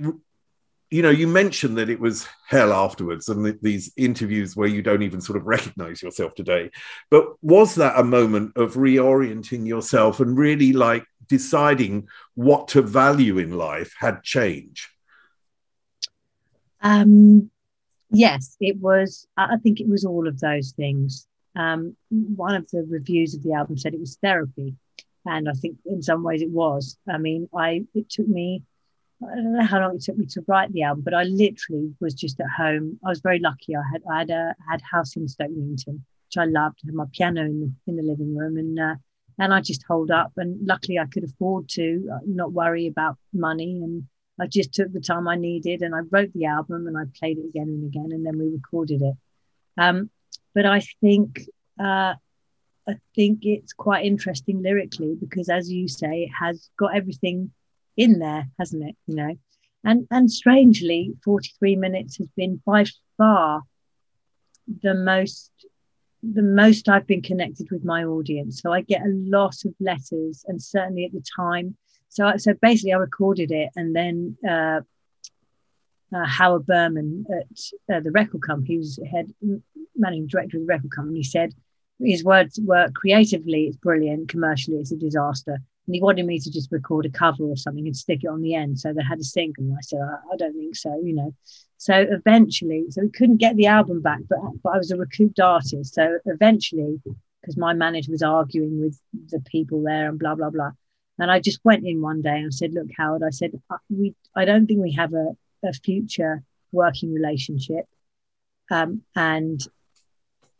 you 0.90 1.02
know 1.02 1.10
you 1.10 1.28
mentioned 1.28 1.78
that 1.78 1.90
it 1.90 2.00
was 2.00 2.28
hell 2.48 2.72
afterwards 2.72 3.28
and 3.30 3.44
th- 3.46 3.58
these 3.62 3.92
interviews 3.98 4.56
where 4.56 4.68
you 4.68 4.82
don't 4.82 5.04
even 5.04 5.20
sort 5.20 5.38
of 5.38 5.46
recognize 5.46 6.02
yourself 6.02 6.34
today 6.36 6.70
but 7.10 7.26
was 7.42 7.76
that 7.76 8.00
a 8.00 8.04
moment 8.04 8.56
of 8.56 8.76
reorienting 8.76 9.68
yourself 9.68 10.20
and 10.20 10.38
really 10.38 10.72
like 10.74 11.06
deciding 11.28 12.08
what 12.36 12.70
to 12.70 12.82
value 12.82 13.38
in 13.38 13.52
life 13.52 13.94
had 14.00 14.24
change 14.24 14.90
Um, 16.82 17.50
yes, 18.12 18.56
it 18.60 18.78
was. 18.78 19.28
I 19.36 19.56
I 19.56 19.58
think 19.58 19.80
it 19.80 19.90
was 19.90 20.06
all 20.06 20.28
of 20.28 20.40
those 20.40 20.72
things. 20.72 21.28
Um, 21.58 21.96
one 22.10 22.56
of 22.56 22.70
the 22.70 22.86
reviews 22.88 23.34
of 23.34 23.44
the 23.44 23.54
album 23.54 23.78
said 23.78 23.94
it 23.94 24.00
was 24.00 24.18
therapy, 24.22 24.76
and 25.26 25.50
I 25.50 25.54
think 25.54 25.78
in 25.86 26.02
some 26.02 26.24
ways 26.24 26.42
it 26.42 26.50
was. 26.50 26.98
I 27.10 27.18
mean, 27.18 27.50
I 27.56 27.86
it 27.94 28.10
took 28.10 28.28
me. 28.28 28.64
I 29.24 29.36
don't 29.36 29.58
know 29.58 29.66
how 29.66 29.80
long 29.80 29.96
it 29.96 30.04
took 30.04 30.18
me 30.18 30.28
to 30.28 30.44
write 30.48 30.72
the 30.72 30.84
album, 30.84 31.04
but 31.04 31.16
I 31.16 31.24
literally 31.24 31.94
was 32.00 32.14
just 32.14 32.40
at 32.40 32.50
home. 32.56 33.00
I 33.04 33.10
was 33.10 33.22
very 33.22 33.40
lucky. 33.40 33.76
I 33.76 33.82
had 33.92 34.04
I 34.10 34.20
had 34.20 34.30
a 34.30 34.56
had 34.70 34.82
house 34.82 35.16
in 35.16 35.28
Stoke 35.28 35.50
Newington, 35.50 36.06
which 36.28 36.38
I 36.38 36.46
loved. 36.46 36.80
I 36.84 36.88
had 36.88 36.96
my 36.96 37.06
piano 37.12 37.42
in 37.42 37.60
the 37.62 37.74
in 37.88 37.96
the 37.98 38.04
living 38.04 38.36
room, 38.38 38.58
and 38.58 38.80
uh, 38.80 38.96
and 39.40 39.54
I 39.54 39.62
just 39.62 39.84
hold 39.88 40.12
up. 40.12 40.34
And 40.38 40.66
luckily, 40.66 41.00
I 41.00 41.06
could 41.06 41.24
afford 41.24 41.70
to 41.70 42.10
uh, 42.14 42.20
not 42.28 42.54
worry 42.54 42.88
about 42.88 43.18
money 43.34 43.82
and 43.84 44.08
I 44.40 44.48
just 44.48 44.74
took 44.74 44.92
the 44.94 45.00
time 45.00 45.28
I 45.28 45.36
needed 45.36 45.82
and 45.82 45.96
I 45.96 46.00
wrote 46.12 46.32
the 46.34 46.46
album 46.46 46.88
and 46.88 46.98
I 46.98 47.04
played 47.18 47.40
it 47.40 47.48
again 47.48 47.68
and 47.68 47.84
again 47.86 48.10
and 48.12 48.26
then 48.26 48.38
we 48.38 48.50
recorded 48.50 49.02
it. 49.02 49.16
Um, 49.78 50.10
but 50.54 50.66
I 50.66 50.82
think 51.02 51.42
uh, 51.80 52.14
I 52.88 52.96
think 53.16 53.40
it's 53.44 53.74
quite 53.74 54.06
interesting 54.06 54.62
lyrically 54.64 55.16
because, 55.20 55.50
as 55.50 55.72
you 55.72 55.88
say, 55.88 56.24
it 56.24 56.32
has 56.40 56.70
got 56.78 56.96
everything 56.96 57.52
in 57.96 58.20
there, 58.20 58.48
hasn't 58.58 58.88
it? 58.88 58.96
You 59.08 59.16
know, 59.16 59.36
and 59.84 60.08
and 60.10 60.32
strangely, 60.32 61.14
forty 61.24 61.52
three 61.60 61.76
minutes 61.76 62.18
has 62.18 62.28
been 62.36 62.62
by 62.66 62.86
far 63.18 63.64
the 64.82 64.94
most 64.94 65.52
the 66.24 66.42
most 66.42 66.90
I've 66.90 67.08
been 67.08 67.22
connected 67.22 67.70
with 67.72 67.86
my 67.86 68.04
audience. 68.04 68.62
So 68.62 68.72
I 68.72 68.82
get 68.82 69.02
a 69.02 69.10
lot 69.10 69.56
of 69.66 69.74
letters, 69.80 70.46
and 70.48 70.62
certainly 70.62 71.06
at 71.06 71.12
the 71.12 71.24
time. 71.36 71.76
So 72.10 72.38
so 72.38 72.54
basically, 72.62 72.94
I 72.94 72.98
recorded 72.98 73.52
it, 73.52 73.70
and 73.76 73.96
then 73.96 74.38
uh, 74.48 74.82
uh, 76.14 76.26
Howard 76.26 76.66
Berman 76.66 77.26
at 77.30 77.96
uh, 77.96 78.00
the 78.00 78.12
record 78.12 78.42
company, 78.42 78.78
was 78.78 79.00
head 79.12 79.34
managing 79.96 80.28
director 80.28 80.58
of 80.58 80.64
the 80.64 80.68
record 80.68 80.92
company, 80.92 81.24
said 81.24 81.54
his 82.00 82.24
words 82.24 82.60
were 82.64 82.90
creatively 82.94 83.66
it's 83.66 83.78
brilliant, 83.78 84.30
commercially 84.30 84.78
it's 84.78 84.92
a 84.92 84.98
disaster, 84.98 85.54
and 85.54 85.96
he 85.96 86.02
wanted 86.02 86.26
me 86.26 86.40
to 86.40 86.52
just 86.52 86.72
record 86.72 87.06
a 87.06 87.10
cover 87.10 87.44
or 87.44 87.58
something 87.58 87.86
and 87.86 87.96
stick 87.96 88.24
it 88.24 88.28
on 88.28 88.42
the 88.42 88.54
end, 88.54 88.80
so 88.80 88.94
they 88.94 89.04
had 89.04 89.20
a 89.20 89.24
single. 89.24 89.64
And 89.64 89.74
I 89.78 89.82
said, 89.82 90.00
I, 90.02 90.34
I 90.34 90.38
don't 90.38 90.54
think 90.54 90.76
so, 90.76 91.00
you 91.04 91.14
know. 91.14 91.34
So 91.78 92.06
eventually, 92.10 92.86
so 92.90 93.02
we 93.02 93.10
couldn't 93.10 93.38
get 93.38 93.56
the 93.56 93.68
album 93.68 94.02
back, 94.02 94.22
but 94.30 94.40
but 94.64 94.74
I 94.74 94.78
was 94.78 94.92
a 94.92 94.98
recouped 94.98 95.40
artist, 95.40 95.94
so 95.94 96.20
eventually, 96.26 97.02
because 97.42 97.58
my 97.58 97.74
manager 97.74 98.12
was 98.12 98.24
arguing 98.24 98.80
with 98.82 99.00
the 99.30 99.40
people 99.42 99.84
there 99.84 100.10
and 100.10 100.20
blah 100.20 100.36
blah 100.36 100.50
blah. 100.50 100.72
And 101.20 101.32
I 101.32 101.40
just 101.40 101.60
went 101.64 101.86
in 101.86 102.02
one 102.02 102.22
day 102.22 102.38
and 102.38 102.54
said, 102.54 102.74
"Look, 102.74 102.88
Howard," 102.98 103.24
I 103.24 103.32
said, 103.32 103.52
"We, 103.90 104.16
I 104.36 104.46
don't 104.46 104.68
think 104.68 104.82
we 104.82 104.94
have 104.94 105.14
a, 105.14 105.36
a 105.64 105.74
future 105.74 106.44
working 106.72 107.14
relationship, 107.14 107.86
um, 108.72 109.02
and 109.16 109.60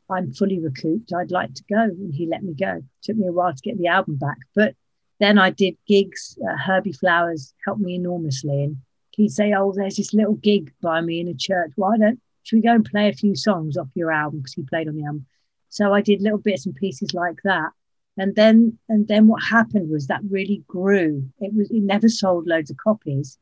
I'm 0.10 0.32
fully 0.32 0.60
recouped. 0.60 1.14
I'd 1.14 1.32
like 1.32 1.54
to 1.56 1.64
go." 1.70 1.82
And 1.84 2.14
he 2.14 2.26
let 2.26 2.44
me 2.44 2.54
go. 2.54 2.84
took 3.02 3.18
me 3.18 3.28
a 3.28 3.32
while 3.32 3.54
to 3.54 3.62
get 3.62 3.78
the 3.78 3.88
album 3.88 4.16
back, 4.16 4.38
but 4.56 4.76
then 5.20 5.38
I 5.38 5.50
did 5.50 5.78
gigs. 5.88 6.38
Uh, 6.48 6.58
Herbie 6.58 6.94
Flowers 6.94 7.54
helped 7.66 7.82
me 7.82 7.96
enormously, 7.96 8.64
and 8.64 8.78
he'd 9.12 9.30
say, 9.30 9.54
"Oh, 9.54 9.74
there's 9.74 9.98
this 9.98 10.14
little 10.14 10.36
gig 10.36 10.74
by 10.82 11.02
me 11.02 11.20
in 11.20 11.28
a 11.28 11.34
church. 11.34 11.72
Why 11.76 11.98
don't 11.98 12.22
should 12.44 12.58
we 12.58 12.62
go 12.62 12.74
and 12.74 12.86
play 12.86 13.10
a 13.10 13.14
few 13.14 13.36
songs 13.36 13.78
off 13.78 13.90
your 13.96 14.12
album?" 14.12 14.40
Because 14.40 14.54
he 14.54 14.64
played 14.64 14.88
on 14.88 14.96
the 14.96 15.06
album. 15.06 15.26
So 15.70 15.94
I 15.94 16.02
did 16.02 16.22
little 16.22 16.40
bits 16.40 16.66
and 16.66 16.76
pieces 16.76 17.14
like 17.14 17.40
that. 17.44 17.72
And 18.18 18.36
then 18.36 18.80
and 18.90 19.08
then 19.08 19.28
what 19.28 19.44
happened 19.44 19.90
was 19.90 20.08
that 20.08 20.22
really 20.30 20.64
grew. 20.68 21.30
It 21.40 21.54
was 21.54 21.70
it 21.70 21.82
never 21.82 22.10
sold 22.10 22.48
loads 22.48 22.72
of 22.72 22.78
copies, 22.78 23.38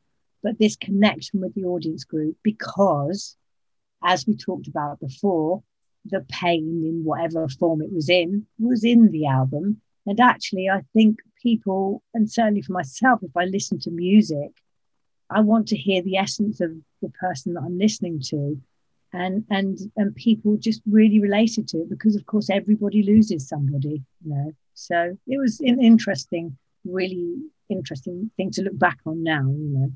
but 0.46 0.60
this 0.60 0.76
connection 0.76 1.42
with 1.42 1.56
the 1.56 1.64
audience 1.64 2.04
group 2.04 2.38
because 2.44 3.36
as 4.04 4.28
we 4.28 4.38
talked 4.38 4.68
about 4.68 5.00
before, 5.00 5.64
the 6.06 6.24
pain 6.30 6.84
in 6.86 7.04
whatever 7.04 7.48
form 7.50 7.82
it 7.82 7.92
was 7.92 8.10
in 8.10 8.46
was 8.60 8.84
in 8.84 9.10
the 9.10 9.26
album. 9.26 9.82
And 10.06 10.20
actually, 10.20 10.70
I 10.70 10.82
think 10.94 11.18
people, 11.42 12.04
and 12.14 12.32
certainly 12.32 12.62
for 12.62 12.74
myself, 12.74 13.24
if 13.24 13.36
I 13.36 13.46
listen 13.46 13.80
to 13.80 13.90
music, 13.90 14.52
I 15.32 15.42
want 15.42 15.68
to 15.70 15.76
hear 15.76 16.04
the 16.04 16.18
essence 16.18 16.62
of 16.62 16.72
the 17.02 17.10
person 17.10 17.56
that 17.56 17.64
I'm 17.64 17.80
listening 17.80 18.22
to. 18.30 18.62
And 19.14 19.46
and 19.50 19.80
and 19.98 20.16
people 20.16 20.58
just 20.58 20.84
really 20.86 21.20
related 21.20 21.68
to 21.70 21.78
it 21.80 21.90
because 21.90 22.16
of 22.16 22.28
course 22.28 22.52
everybody 22.52 23.02
loses 23.02 23.48
somebody, 23.48 24.04
you 24.24 24.30
know. 24.32 24.52
So 24.76 25.18
it 25.26 25.40
was 25.40 25.60
an 25.62 25.82
interesting, 25.82 26.56
really 26.84 27.36
interesting 27.68 28.30
thing 28.38 28.52
to 28.52 28.62
look 28.62 28.78
back 28.78 29.00
on 29.08 29.24
now, 29.24 29.46
you 29.48 29.72
know. 29.76 29.92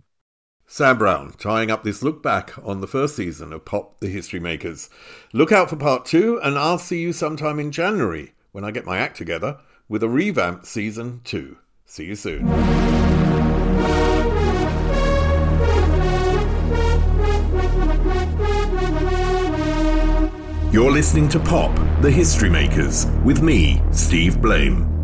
Sam 0.72 1.00
Brown 1.00 1.34
tying 1.40 1.72
up 1.72 1.82
this 1.82 2.04
look 2.04 2.22
back 2.22 2.54
on 2.64 2.80
the 2.80 2.86
first 2.86 3.16
season 3.16 3.52
of 3.54 3.66
Pop 3.66 4.00
the 4.02 4.08
History 4.08 4.40
Makers. 4.40 4.88
Look 5.34 5.52
out 5.52 5.68
for 5.68 5.76
part 5.76 6.06
two, 6.06 6.40
and 6.44 6.60
I'll 6.60 6.78
see 6.78 7.02
you 7.02 7.12
sometime 7.12 7.60
in 7.60 7.72
January 7.72 8.34
when 8.52 8.64
I 8.64 8.70
get 8.70 8.86
my 8.86 9.00
act 9.00 9.18
together 9.18 9.58
with 9.88 10.04
a 10.04 10.08
revamped 10.08 10.68
season 10.68 11.22
two. 11.24 11.58
See 11.88 12.06
you 12.06 12.16
soon. 12.16 12.48
You're 20.72 20.92
listening 20.92 21.30
to 21.30 21.40
Pop 21.40 21.76
the 22.04 22.12
History 22.12 22.52
Makers 22.52 23.08
with 23.24 23.42
me, 23.42 23.82
Steve 23.92 24.40
Blame. 24.40 24.99